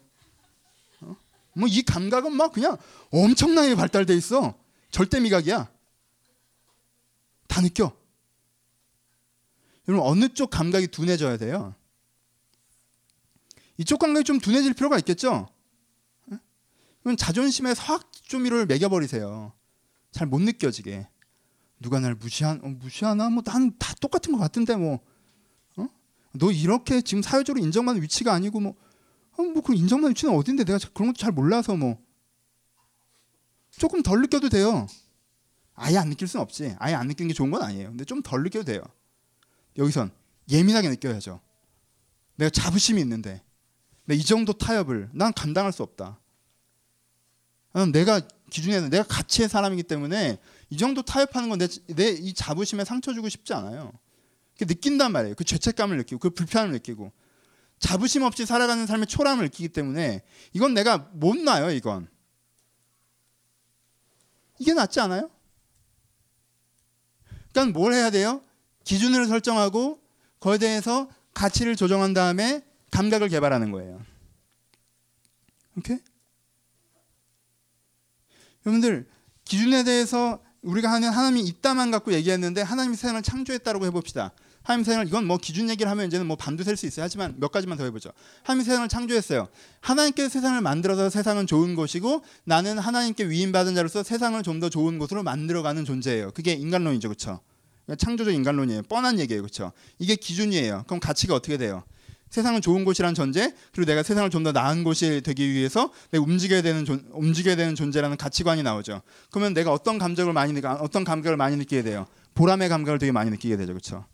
[1.02, 1.16] 어?
[1.54, 2.78] 뭐이 감각은 막 그냥
[3.12, 4.58] 엄청나게 발달돼 있어.
[4.92, 5.70] 절대 미각이야.
[7.48, 7.96] 다 느껴.
[9.88, 11.76] 여러분 어느 쪽 감각이 둔해져야 돼요?
[13.80, 15.48] 이쪽 감각이 좀 둔해질 필요가 있겠죠?
[17.02, 19.54] 그럼 자존심에 화학조미료를 매겨버리세요.
[20.12, 21.08] 잘 못 느껴지게.
[21.80, 23.30] 누가 날 무시한, 어, 무시하나?
[23.30, 25.00] 뭐, 난 다 똑같은 것 같은데, 뭐.
[25.78, 25.88] 어?
[26.34, 28.76] 너 이렇게 지금 사회적으로 인정받는 위치가 아니고, 뭐,
[29.38, 30.66] 어, 뭐, 그 인정받는 위치는 어딘데?
[30.66, 31.98] 내가 그런 것도 잘 몰라서, 뭐.
[33.72, 34.88] 조금 덜 느껴도 돼요.
[35.76, 36.76] 아예 안 느낄 수는 없지.
[36.80, 37.90] 아예 안 느끼는 게 좋은 건 아니에요.
[37.92, 38.82] 근데 좀 덜 느껴도 돼요.
[39.78, 40.12] 여기선
[40.50, 41.40] 예민하게 느껴야죠.
[42.36, 43.42] 내가 자부심이 있는데
[44.16, 46.20] 이 정도 타협을 난 감당할 수 없다.
[47.92, 50.40] 내가 기준에는 내가 가치의 사람이기 때문에
[50.70, 51.68] 이 정도 타협하는 건 내
[52.20, 53.94] 이 자부심에 상처 주고 싶지 않아요.
[54.60, 55.36] 느낀단 말이에요.
[55.36, 57.12] 그 죄책감을 느끼고 그 불편함을 느끼고
[57.80, 61.72] 자부심 없이 살아가는 삶의 초라함을 느끼기 때문에 이건 내가 못 놔요.
[61.72, 62.10] 이건
[64.58, 65.30] 이게 낫지 않아요?
[67.54, 68.42] 그러니까 뭘 해야 돼요?
[68.84, 70.02] 기준을 설정하고
[70.40, 74.02] 거기에 대해서 가치를 조정한 다음에 감각을 개발하는 거예요.
[75.78, 75.98] 오케이?
[78.66, 79.08] 여러분들
[79.46, 84.34] 기준에 대해서 우리가 하는 하나님이 있다만 갖고 얘기했는데 하나님이 세상을 창조했다고 해봅시다.
[84.62, 87.04] 하나님 세상을 이건 뭐 기준 얘기를 하면 이제는 뭐 반도 셀 수 있어요.
[87.06, 88.12] 하지만 몇 가지만 더 해보죠.
[88.44, 89.48] 하나님 세상을 창조했어요.
[89.80, 95.24] 하나님께 세상을 만들어서 세상은 좋은 것이고 나는 하나님께 위임받은 자로서 세상을 좀 더 좋은 곳으로
[95.24, 96.32] 만들어가는 존재예요.
[96.32, 97.40] 그게 인간론이죠, 그렇죠?
[97.98, 98.84] 창조적 인간론이에요.
[98.84, 99.72] 뻔한 얘기예요, 그렇죠?
[99.98, 100.84] 이게 기준이에요.
[100.86, 101.84] 그럼 가치가 어떻게 돼요?
[102.30, 106.62] 세상은 좋은 곳이란 전제 그리고 내가 세상을 좀 더 나은 곳이 되기 위해서 내가 움직여야
[106.62, 109.02] 되는 존, 움직여야 되는 존재라는 가치관이 나오죠.
[109.32, 112.06] 그러면 내가 어떤 감정을 많이 느끼 어떤 감각을 많이 느끼게 돼요.
[112.36, 114.06] 보람의 감각을 되게 많이 느끼게 되죠, 그렇죠?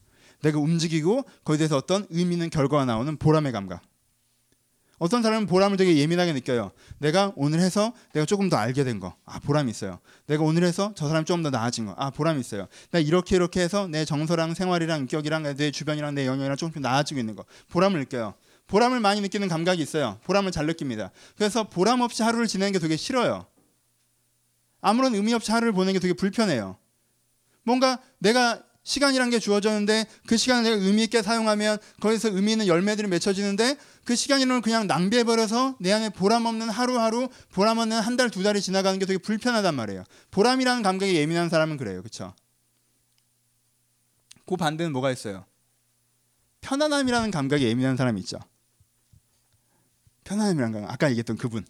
[0.41, 3.81] 내가 움직이고 거기에 대해서 어떤 의미 있는 결과가 나오는 보람의 감각.
[4.97, 6.71] 어떤 사람은 보람을 되게 예민하게 느껴요.
[6.99, 9.99] 내가 오늘 해서 내가 조금 더 알게 된 거, 아 보람 있어요.
[10.27, 12.67] 내가 오늘 해서 저 사람 조금 더 나아진 거, 아 보람 있어요.
[12.91, 17.35] 나 이렇게 이렇게 해서 내 정서랑 생활이랑 인격이랑 내 주변이랑 내 영역이랑 조금 나아지고 있는
[17.35, 18.35] 거, 보람을 느껴요.
[18.67, 20.17] 보람을 많이 느끼는 감각이 있어요.
[20.23, 21.11] 보람을 잘 느낍니다.
[21.37, 23.45] 그래서 보람 없이 하루를 지내는 게 되게 싫어요.
[24.81, 26.77] 아무런 의미 없이 하루를 보내는 게 되게 불편해요.
[27.63, 33.07] 뭔가 내가 시간이란 게 주어졌는데 그 시간을 내가 의미 있게 사용하면 거기서 의미 있는 열매들이
[33.07, 38.29] 맺혀지는데 그 시간이는 그냥 낭비해 버려서 내 안에 보람 없는 하루하루 보람 없는 한 달
[38.29, 40.03] 두 달이 지나가는 게 되게 불편하단 말이에요.
[40.29, 42.01] 보람이라는 감각에 예민한 사람은 그래요.
[42.03, 42.35] 그렇죠?
[44.45, 45.45] 그 반대는 뭐가 있어요?
[46.61, 48.37] 편안함이라는 감각에 예민한 사람이 있죠.
[50.25, 50.93] 편안함이라는 감각.
[50.93, 51.65] 아까 얘기했던 그분.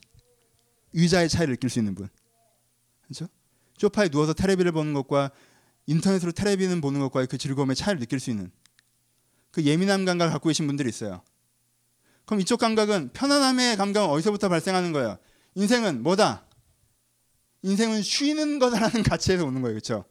[0.93, 2.09] 의자의 차이를 느낄 수 있는 분.
[3.03, 3.27] 그렇죠?
[3.77, 5.31] 소파에 누워서 테레비를 보는 것과
[5.87, 8.51] 인터넷으로 테레비는 보는 것과의 그 즐거움의 차이를 느낄 수 있는
[9.51, 11.21] 그 예민함 감각을 갖고 계신 분들이 있어요.
[12.25, 15.17] 그럼 이쪽 감각은 편안함의 감각은 어디서부터 발생하는 거예요?
[15.55, 16.45] 인생은 뭐다?
[17.61, 19.73] 인생은 쉬는 거다라는 가치에서 오는 거예요.
[19.73, 20.05] 그렇죠?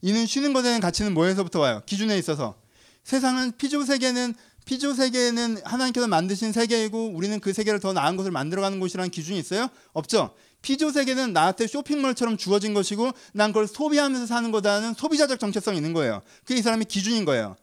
[0.00, 1.82] 이는 쉬는 대한 가치는 뭐에서부터 와요?
[1.86, 2.60] 기준에 있어서
[3.04, 4.34] 세상은 피조 세계는
[4.64, 9.68] 피조 세계는 하나님께서 만드신 세계이고 우리는 그 세계를 더 나은 것을 만들어가는 곳이라는 기준이 있어요?
[9.92, 10.34] 없죠.
[10.62, 16.22] 피조 세계는 나한테 쇼핑몰처럼 주어진 것이고 난 그걸 소비하면서 사는 거다는 소비자적 정체성이 있는 거예요.
[16.44, 17.56] 그게 이 사람의 기준인 거예요.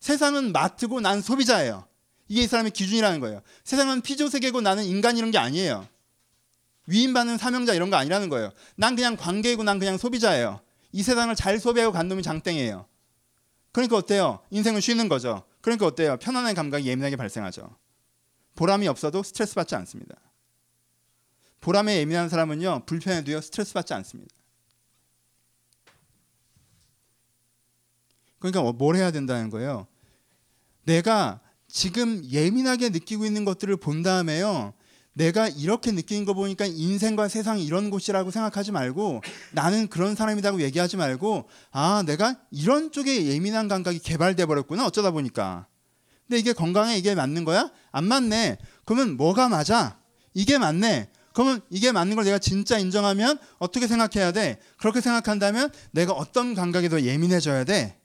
[0.00, 1.86] 세상은 마트고 난 소비자예요.
[2.28, 3.42] 이게 이 사람의 기준이라는 거예요.
[3.64, 5.86] 세상은 피조 세계고 나는 인간 이런 게 아니에요.
[6.86, 8.50] 위임받는 사명자 이런 거 아니라는 거예요.
[8.76, 10.60] 난 그냥 관계이고 난 그냥 소비자예요.
[10.92, 12.86] 이 세상을 잘 소비하고 간 놈이 장땡이에요.
[13.72, 14.40] 그러니까 어때요?
[14.50, 15.44] 인생은 쉬는 거죠.
[15.60, 16.16] 그러니까 어때요?
[16.16, 17.76] 편안한 감각이 예민하게 발생하죠.
[18.54, 20.16] 보람이 없어도 스트레스 받지 않습니다.
[21.60, 24.34] 보람에 예민한 사람은요 불편해도요 스트레스 받지 않습니다.
[28.38, 29.86] 그러니까 뭐, 뭘 해야 된다는 거예요.
[30.84, 34.72] 내가 지금 예민하게 느끼고 있는 것들을 본 다음에요.
[35.12, 40.96] 내가 이렇게 느끼는 거 보니까 인생과 세상이 이런 곳이라고 생각하지 말고 나는 그런 사람이라고 얘기하지
[40.96, 45.66] 말고 아 내가 이런 쪽에 예민한 감각이 개발돼 버렸구나 어쩌다 보니까
[46.28, 47.68] 근데 이게 건강에 이게 맞는 거야?
[47.90, 49.98] 안 맞네 그러면 뭐가 맞아?
[50.34, 54.60] 이게 맞네 그러면 이게 맞는 걸 내가 진짜 인정하면 어떻게 생각해야 돼?
[54.78, 57.98] 그렇게 생각한다면 내가 어떤 감각에 더 예민해져야 돼?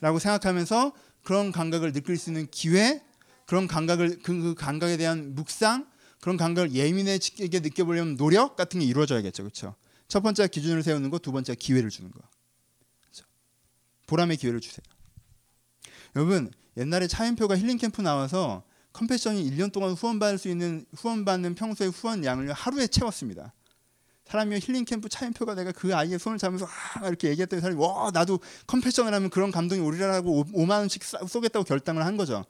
[0.00, 0.92] 라고 생각하면서
[1.22, 3.02] 그런 감각을 느낄 수 있는 기회
[3.46, 5.86] 그런 감각을 그, 그 감각에 대한 묵상
[6.20, 9.74] 그런 감각을 예민해지게 느껴보려면 노력 같은 게 이루어져야겠죠, 그렇죠?
[10.08, 12.20] 첫 번째 기준을 세우는 거, 두 번째 기회를 주는 거.
[13.02, 13.24] 그렇죠?
[14.06, 14.84] 보람의 기회를 주세요.
[16.14, 18.64] 여러분 옛날에 차인표가 힐링 캠프 나와서
[18.96, 23.52] 컴패션이 1년 동안 후원받을 수 있는 후원받는 평소의 후원 양을 하루에 채웠습니다.
[24.24, 28.40] 사람이 힐링 캠프 차인표가 내가 그 아이의 손을 잡으면서 아 이렇게 얘기했더니 사람이 와 나도
[28.66, 32.44] 컴패션을 하면 그런 감동이 오리라고 5만 원씩 쏘겠다고 결단을 한 거죠.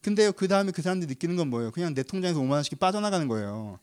[0.00, 1.72] 근데요 그 다음에 그 사람들이 느끼는 건 뭐예요?
[1.72, 3.80] 그냥 내 통장에서 5만 원씩 빠져나가는 거예요.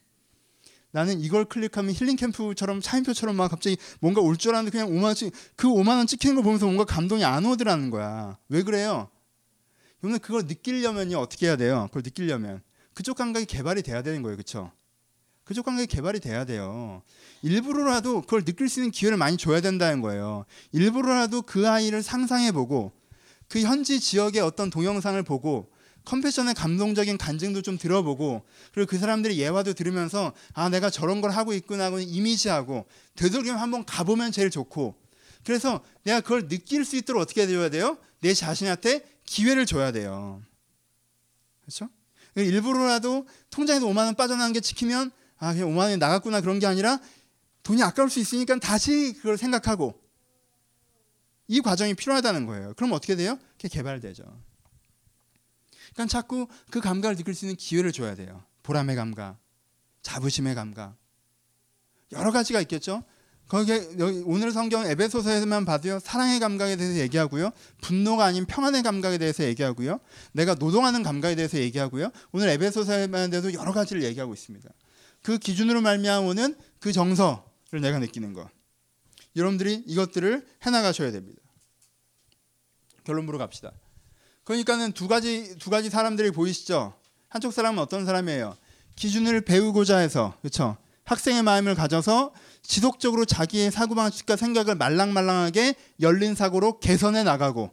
[0.91, 5.33] 나는 이걸 클릭하면 힐링 캠프처럼 차인표처럼 막 갑자기 뭔가 올 줄 알았는데 그냥 5만 원씩
[5.57, 8.37] 그 5만 원 찍히는 거 보면서 뭔가 감동이 안 오더라는 거야.
[8.47, 9.09] 왜 그래요?
[10.05, 11.87] 그러면 그걸 느끼려면요 어떻게 해야 돼요?
[11.87, 12.61] 그걸 느끼려면
[12.93, 14.71] 그쪽 감각이 개발이 돼야 되는 거예요, 그렇죠?
[15.43, 17.01] 그쪽 감각이 개발이 돼야 돼요.
[17.41, 20.45] 일부러라도 그걸 느낄 수 있는 기회를 많이 줘야 된다는 거예요.
[20.71, 22.91] 일부러라도 그 아이를 상상해보고
[23.47, 25.71] 그 현지 지역의 어떤 동영상을 보고
[26.05, 28.43] 컴패션의 감동적인 간증도 좀 들어보고
[28.75, 32.85] 그리고 그 사람들의 예화도 들으면서 아 내가 저런 걸 하고 있구나 하고 이미지하고
[33.15, 34.93] 되도록이면 한번 가보면 제일 좋고
[35.43, 37.97] 그래서 내가 그걸 느낄 수 있도록 어떻게 해줘야 돼요?
[38.19, 40.41] 내 자신한테 기회를 줘야 돼요.
[41.61, 41.89] 그렇죠?
[42.35, 46.99] 일부러라도 통장에서 5만 원 빠져나간 게 지키면 아 그냥 5만 원이 나갔구나 그런 게 아니라
[47.63, 49.99] 돈이 아까울 수 있으니까 다시 그걸 생각하고
[51.47, 52.73] 이 과정이 필요하다는 거예요.
[52.75, 53.39] 그럼 어떻게 돼요?
[53.53, 54.23] 그게 개발되죠.
[55.93, 58.43] 그러니까 자꾸 그 감각을 느낄 수 있는 기회를 줘야 돼요.
[58.63, 59.39] 보람의 감각,
[60.01, 60.97] 자부심의 감각.
[62.11, 63.03] 여러 가지가 있겠죠.
[63.47, 63.89] 거기에
[64.25, 69.99] 오늘 성경 에베소서에만 봐도요 사랑의 감각에 대해서 얘기하고요 분노가 아닌 평안의 감각에 대해서 얘기하고요
[70.31, 74.67] 내가 노동하는 감각에 대해서 얘기하고요 오늘 에베소서에만 대해서 여러 가지를 얘기하고 있습니다
[75.21, 78.49] 그 기준으로 말미암아오는 그 정서를 내가 느끼는 것
[79.35, 81.39] 여러분들이 이것들을 해나가셔야 됩니다
[83.03, 83.71] 결론부로 갑시다
[84.43, 86.95] 그러니까는 두 가지 두 가지 사람들이 보이시죠?
[87.29, 88.57] 한쪽 사람은 어떤 사람이에요?
[88.95, 90.77] 기준을 배우고자 해서 그렇죠?
[91.05, 97.71] 학생의 마음을 가져서 지속적으로 자기의 사고방식과 생각을 말랑말랑하게 열린 사고로 개선해 나가고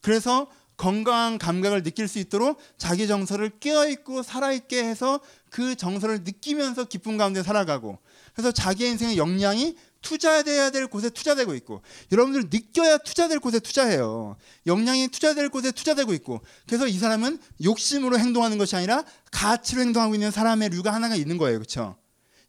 [0.00, 7.18] 그래서 건강한 감각을 느낄 수 있도록 자기 정서를 깨어있고 살아있게 해서 그 정서를 느끼면서 기쁨
[7.18, 7.98] 가운데 살아가고
[8.32, 14.36] 그래서 자기 인생의 역량이 투자돼야 될 곳에 투자되고 있고 여러분들 느껴야 투자될 곳에 투자해요.
[14.66, 20.30] 역량이 투자될 곳에 투자되고 있고 그래서 이 사람은 욕심으로 행동하는 것이 아니라 가치로 행동하고 있는
[20.30, 21.58] 사람의 류가 하나가 있는 거예요.
[21.58, 21.99] 그렇죠?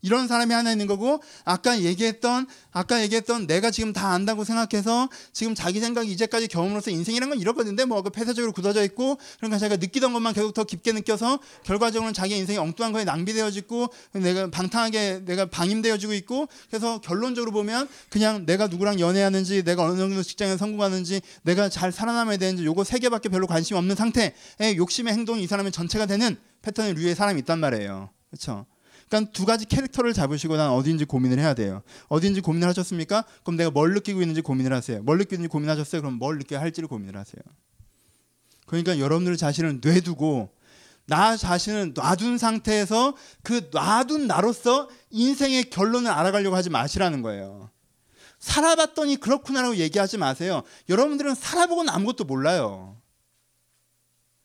[0.02, 5.56] 이런 사람이 하나 있는 거고 아까 얘기했던 아까 얘기했던 내가 지금 다 안다고 생각해서 지금
[5.56, 7.86] 자기 생각이 이제까지 경험으로서 인생이란 건 이렇거든요.
[7.86, 12.58] 뭐그 폐쇄적으로 굳어져 있고 그러니까 자기가 느끼던 것만 계속 더 깊게 느껴서 결과적으로는 자기 인생이
[12.58, 19.64] 엉뚱한 거에 낭비되어지고 내가 방탕하게 내가 방임되어지고 있고 그래서 결론적으로 보면 그냥 내가 누구랑 연애하는지
[19.64, 23.96] 내가 어느 정도 직장에 성공하는지 내가 잘 살아남아야 되는지 요거 세 개밖에 별로 관심 없는
[23.96, 24.34] 상태에
[24.78, 28.10] 욕심의 행동이 이 사람의 전체가 되는 패턴의 류의 사람이 있단 말이에요.
[28.30, 28.66] 그렇죠?
[29.12, 31.84] 그러니까 두 가지 캐릭터를 잡으시고 난 어디인지 고민을 해야 돼요.
[32.08, 33.26] 어디인지 고민을 하셨습니까?
[33.44, 35.04] 그럼 내가 뭘 느끼고 있는지 고민을 하세요.
[35.04, 36.02] 뭘 느끼는지 고민하셨어요?
[36.02, 37.42] 그럼 뭘 느껴야 할지를 고민을 하세요.
[38.68, 40.56] 그러니까 여러분들 자신을 뇌두고
[41.08, 47.70] 나 자신을 놔둔 상태에서 그 놔둔 나로서 인생의 결론을 알아가려고 하지 마시라는 거예요.
[48.40, 50.64] 살아봤더니 그렇구나라고 얘기하지 마세요.
[50.88, 52.98] 여러분들은 살아보고는 아무것도 몰라요.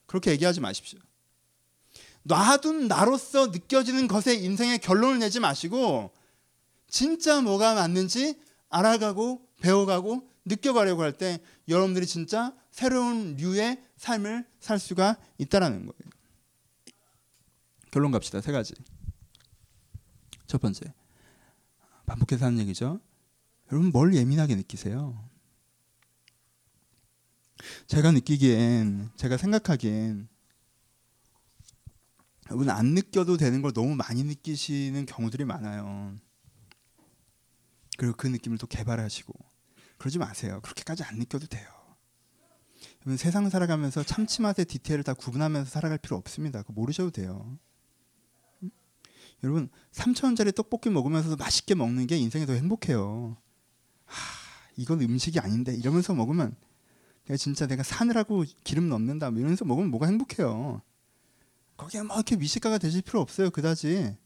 [0.06, 0.98] 그렇게 얘기하지 마십시오.
[2.26, 6.12] 놔둔 나로서 느껴지는 것에 인생의 결론을 내지 마시고
[6.88, 15.16] 진짜 뭐가 맞는지 알아가고 배워가고 느껴가려고 할 때 여러분들이 진짜 새로운 류의 삶을 살 수가
[15.38, 16.10] 있다라는 거예요.
[17.90, 18.40] 결론 갑시다.
[18.40, 18.74] 세 가지.
[20.46, 20.92] 첫 번째.
[22.06, 23.00] 반복해서 하는 얘기죠.
[23.72, 25.28] 여러분 뭘 예민하게 느끼세요?
[27.88, 30.28] 제가 느끼기엔 제가 생각하기엔
[32.48, 36.16] 여러분 안 느껴도 되는 걸 너무 많이 느끼시는 경우들이 많아요.
[37.96, 39.34] 그리고 그 느낌을 또 개발하시고
[39.98, 40.60] 그러지 마세요.
[40.62, 41.66] 그렇게까지 안 느껴도 돼요.
[43.00, 46.62] 여러분 세상 살아가면서 참치 맛의 디테일을 다 구분하면서 살아갈 필요 없습니다.
[46.62, 47.58] 그거 모르셔도 돼요.
[49.42, 53.36] 여러분 3천 원짜리 떡볶이 먹으면서도 맛있게 먹는 게 인생에 더 행복해요.
[54.04, 54.16] 하,
[54.76, 56.54] 이건 음식이 아닌데 이러면서 먹으면
[57.24, 60.82] 내가 진짜 내가 사느라고 기름 넣는다 뭐 이러면서 먹으면 뭐가 행복해요.
[61.76, 63.50] 거기에 막 이렇게 미식가가 되실 필요 없어요.
[63.50, 64.16] 그다지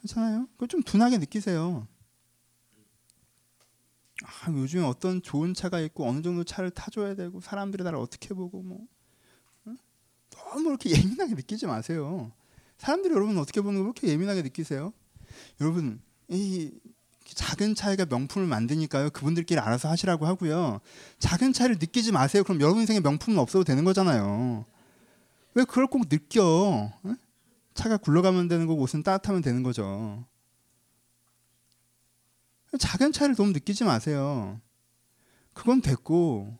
[0.00, 0.48] 괜찮아요.
[0.52, 1.86] 그걸 좀 둔하게 느끼세요.
[4.24, 8.62] 아, 요즘에 어떤 좋은 차가 있고 어느 정도 차를 타줘야 되고 사람들이 나를 어떻게 보고
[8.62, 8.86] 뭐
[9.66, 9.76] 응?
[10.30, 12.32] 너무 이렇게 예민하게 느끼지 마세요.
[12.78, 14.92] 사람들이 여러분 어떻게 보는 거 그렇게 예민하게 느끼세요?
[15.60, 16.72] 여러분 이
[17.24, 19.10] 작은 차이가 명품을 만드니까요.
[19.10, 20.80] 그분들끼리 알아서 하시라고 하고요.
[21.18, 22.42] 작은 차이를 느끼지 마세요.
[22.42, 24.66] 그럼 여러분 인생에 명품은 없어도 되는 거잖아요.
[25.54, 26.92] 왜 그걸 꼭 느껴?
[27.04, 27.16] 응?
[27.74, 30.24] 차가 굴러가면 되는 거고 옷은 따뜻하면 되는 거죠.
[32.78, 34.60] 작은 차이를 너무 느끼지 마세요.
[35.52, 36.56] 그건 됐고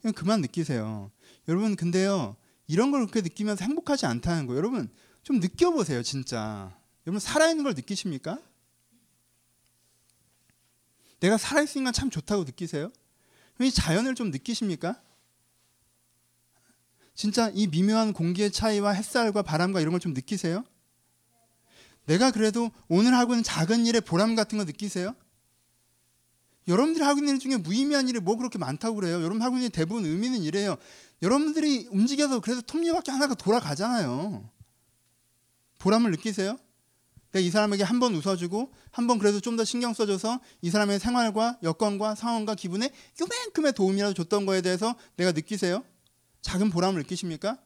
[0.00, 1.10] 그냥 그만 느끼세요.
[1.48, 2.36] 여러분 근데요.
[2.68, 4.56] 이런 걸 그렇게 느끼면서 행복하지 않다는 거.
[4.56, 4.88] 여러분
[5.22, 6.76] 좀 느껴보세요, 진짜.
[7.06, 8.38] 여러분 살아있는 걸 느끼십니까?
[11.20, 12.92] 내가 살아있으니까 참 좋다고 느끼세요?
[13.60, 15.00] 이 자연을 좀 느끼십니까?
[17.16, 20.64] 진짜 이 미묘한 공기의 차이와 햇살과 바람과 이런 걸 좀 느끼세요?
[22.04, 25.16] 내가 그래도 오늘 하고 있는 작은 일의 보람 같은 거 느끼세요?
[26.68, 29.16] 여러분들이 하고 있는 일 중에 무의미한 일이 뭐 그렇게 많다고 그래요?
[29.22, 30.76] 여러분 하고 있는 대부분 의미 있는 일이에요.
[31.22, 34.48] 여러분들이 움직여서 그래서 톱니바퀴 하나가 돌아가잖아요.
[35.78, 36.58] 보람을 느끼세요?
[37.32, 40.98] 내가 이 사람에게 한 번 웃어주고 한 번 그래도 좀 더 신경 써줘서 이 사람의
[41.00, 42.90] 생활과 여건과 상황과 기분에
[43.20, 45.82] 요만큼의 도움이라도 줬던 거에 대해서 내가 느끼세요?
[46.46, 47.58] 작은 보람을 느끼십니까?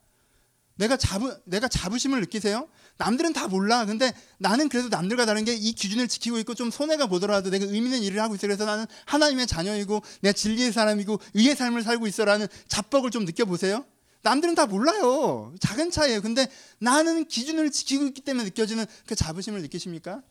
[0.77, 2.67] 내가 잡으, 내가 자부심을 느끼세요?
[2.97, 3.85] 남들은 다 몰라.
[3.85, 7.87] 근데 나는 그래도 남들과 다른 게 이 기준을 지키고 있고 좀 손해가 보더라도 내가 의미
[7.87, 8.47] 있는 일을 하고 있어.
[8.47, 13.85] 그래서 나는 하나님의 자녀이고 내가 진리의 사람이고 의의 삶을 살고 있어라는 자뻑을 좀 느껴보세요.
[14.23, 15.55] 남들은 다 몰라요.
[15.61, 16.23] 작은 차이예요.
[16.23, 20.23] 근데 나는 기준을 지키고 있기 때문에 느껴지는 그 자부심을 느끼십니까?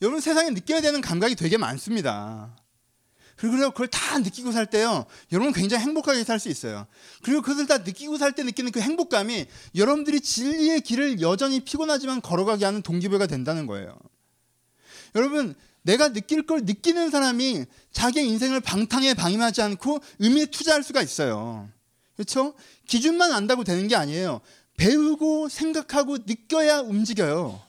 [0.00, 2.56] 여러분 세상에 느껴야 되는 감각이 되게 많습니다.
[3.36, 5.04] 그리고 그걸 다 느끼고 살 때요.
[5.32, 6.86] 여러분 굉장히 행복하게 살 수 있어요.
[7.22, 12.64] 그리고 그것을 다 느끼고 살 때 느끼는 그 행복감이 여러분들이 진리의 길을 여전히 피곤하지만 걸어가게
[12.64, 13.98] 하는 동기부여가 된다는 거예요.
[15.14, 21.68] 여러분 내가 느낄 걸 느끼는 사람이 자기의 인생을 방탕에 방임하지 않고 의미에 투자할 수가 있어요.
[22.16, 22.54] 그렇죠?
[22.86, 24.40] 기준만 안다고 되는 게 아니에요.
[24.76, 27.62] 배우고 생각하고 느껴야 움직여요.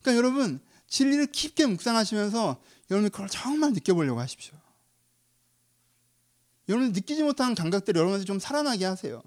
[0.00, 2.60] 그러니까 여러분 진리를 깊게 묵상하시면서
[2.92, 4.54] 여러분 그걸 정말 느껴보려고 하십시오.
[6.68, 9.22] 여러분 느끼지 못하는 감각들 여러분한테 좀 살아나게 하세요.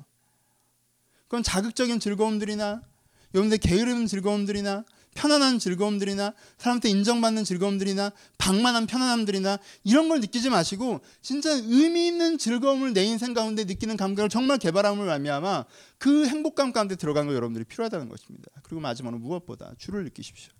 [1.23, 2.81] 그건 자극적인 즐거움들이나
[3.33, 4.85] 여러분들 게으름 즐거움들이나
[5.15, 12.93] 편안한 즐거움들이나 사람한테 인정받는 즐거움들이나 방만한 편안함들이나 이런 걸 느끼지 마시고 진짜 의미 있는 즐거움을
[12.93, 15.65] 내 인생 가운데 느끼는 감각을 정말 개발함을 말미암아
[15.97, 18.51] 그 행복감 가운데 들어가는 거 여러분들이 필요하다는 것입니다.
[18.63, 20.53] 그리고 마지막으로 무엇보다 주를 느끼십시오.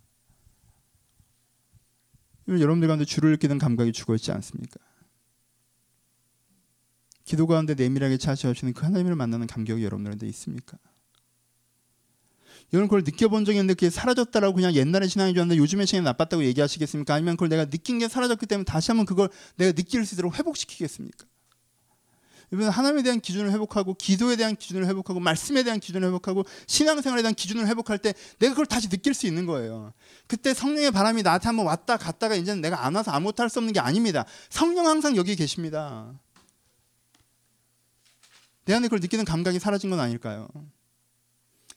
[2.48, 4.80] 여러분들 가운데 주를 느끼는 감각이 죽어 있지 않습니까?
[7.24, 10.78] 기도 가운데 내밀하게 찾아오시는 그 하나님을 만나는 감격이 여러분들한테 있습니까?
[12.74, 17.14] 여러분 그걸 느껴본 적이 있는데 그게 사라졌다라고 그냥 옛날에 신앙이 좋았는데 요즘의 신앙이 나빴다고 얘기하시겠습니까?
[17.14, 21.26] 아니면 그걸 내가 느낀 게 사라졌기 때문에 다시 한번 그걸 내가 느낄 수 있도록 회복시키겠습니까?
[22.56, 27.36] 여러분 하나님에 대한 기준을 회복하고 기도에 대한 기준을 회복하고 말씀에 대한 기준을 회복하고 신앙생활에 대한
[27.36, 29.94] 기준을 회복할 때 내가 그걸 다시 느낄 수 있는 거예요.
[30.28, 33.74] 그때 성령의 바람이 나한테 한번 왔다 갔다가 이제는 내가 안 와서 아무것도 할 수 없는
[33.74, 34.26] 게 아닙니다.
[34.50, 36.12] 성령 항상 여기 계십니다.
[38.66, 40.48] 내 안에 그걸 느끼는 감각이 사라진 건 아닐까요?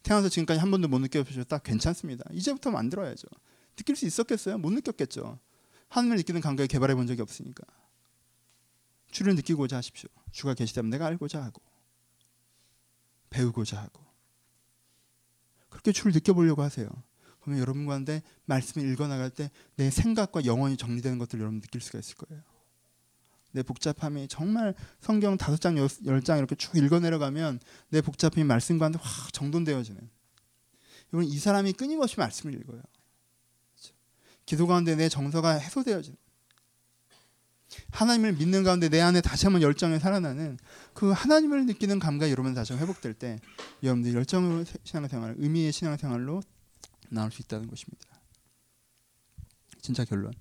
[0.03, 1.59] 태어나서 지금까지 한 번도 못 느껴보셨다?
[1.59, 2.25] 괜찮습니다.
[2.33, 3.29] 이제부터 만들어야죠.
[3.77, 4.59] 느낄 수 있었겠어요?
[4.59, 5.39] 못 느꼈겠죠.
[5.89, 7.65] 하늘을 느끼는 감각을 개발해 본 적이 없으니까.
[9.11, 10.09] 주를 느끼고자 하십시오.
[10.33, 11.63] 주가 계시다면 내가 알고자 하고
[13.31, 14.05] 배우고자 하고
[15.69, 16.89] 그렇게 주를 느껴보려고 하세요.
[17.41, 22.17] 그러면 여러분 가운데 말씀을 읽어나갈 때 내 생각과 영혼이 정리되는 것들 여러분 느낄 수가 있을
[22.17, 22.43] 거예요.
[23.53, 28.99] 내 복잡함이 정말 성경 다섯 장, 열 장 이렇게 쭉 읽어내려가면 내 복잡함이 말씀 가운데
[29.01, 30.11] 확 정돈되어지는.
[31.25, 32.83] 이 사람이 끊임없이 말씀을 읽어요.
[33.75, 33.95] 그렇죠?
[34.45, 36.19] 기도 가운데 내 정서가 해소되어지는.
[37.91, 40.59] 하나님을 믿는 가운데 내 안에 다시 한번 열정이 살아나는
[40.95, 43.39] 그 하나님을 느끼는 감각이 여러분 다시 회복될 때
[43.83, 46.43] 여러분들이 열정으로 신앙생활, 의미의 신앙생활로
[47.11, 48.07] 나올 수 있다는 것입니다.
[49.81, 50.33] 진짜 결론.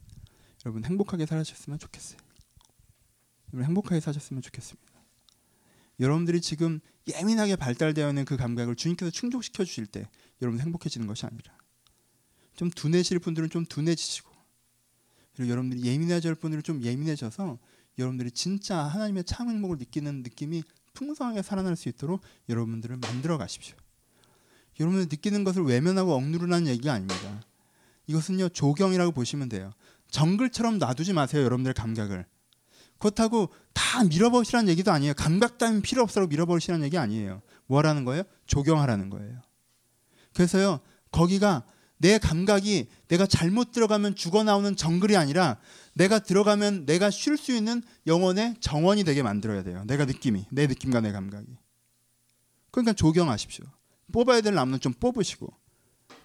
[0.66, 2.20] 여러분 행복하게 살아셨으면 좋겠어요.
[3.54, 4.88] 여러분 행복하게 사셨으면 좋겠습니다.
[6.00, 10.08] 여러분들이 지금 예민하게 발달되어 있는 그 감각을 주님께서 충족시켜 주실 때
[10.42, 11.58] 여러분 행복해지는 것이 아니라
[12.56, 14.30] 좀 둔해질 분들은 좀 둔해지시고
[15.38, 17.60] 그리고 여러분들이 예민해질 분들은 좀 예민해져서
[18.00, 20.64] 여러분들이 진짜 하나님의 참 행복을 느끼는 느낌이
[20.94, 23.76] 풍성하게 살아날 수 있도록 여러분들을 만들어 가십시오.
[24.80, 27.42] 여러분들 느끼는 것을 외면하고 억누르라는 얘기가 아닙니다.
[28.08, 29.72] 이것은요 조경이라고 보시면 돼요.
[30.10, 32.26] 정글처럼 놔두지 마세요 여러분들 감각을.
[32.98, 35.14] 그렇다고 다 밀어버리시라는 얘기도 아니에요.
[35.14, 37.44] 감각 따윈 필요 없어라고 밀어버리시라는 얘기 아니에요.
[37.68, 38.24] 뭐라는 거예요?
[38.48, 39.40] 조경하라는 거예요.
[40.34, 40.80] 그래서요
[41.12, 41.64] 거기가
[41.98, 45.58] 내 감각이 내가 잘못 들어가면 죽어 나오는 정글이 아니라
[45.94, 49.84] 내가 들어가면 내가 쉴 수 있는 영혼의 정원이 되게 만들어야 돼요.
[49.88, 51.48] 내가 느낌이 내 느낌과 내 감각이.
[52.72, 53.66] 그러니까 조경하십시오.
[54.12, 55.52] 뽑아야 될 나무는 좀 뽑으시고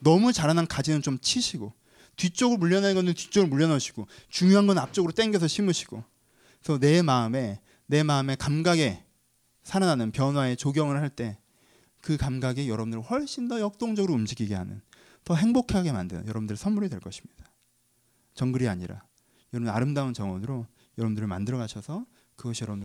[0.00, 1.72] 너무 자라난 가지는 좀 치시고
[2.16, 6.04] 뒤쪽으로 물려나는 거는 뒤쪽으로 물려놓으시고 중요한 건 앞쪽으로 당겨서 심으시고
[6.62, 9.02] 그래서 내 마음에 내 마음의 감각에
[9.64, 11.42] 살아나는 변화의 조경을 할 때
[12.02, 14.82] 그 감각이 여러분들을 훨씬 더 역동적으로 움직이게 하는
[15.24, 17.52] 더 행복하게 만드는 여러분들 선물이 될 것입니다.
[18.34, 19.04] 정글이 아니라
[19.52, 20.66] 여러분 아름다운 정원으로
[20.98, 22.06] 여러분들을 만들어 가셔서
[22.36, 22.80] 그것이 여러분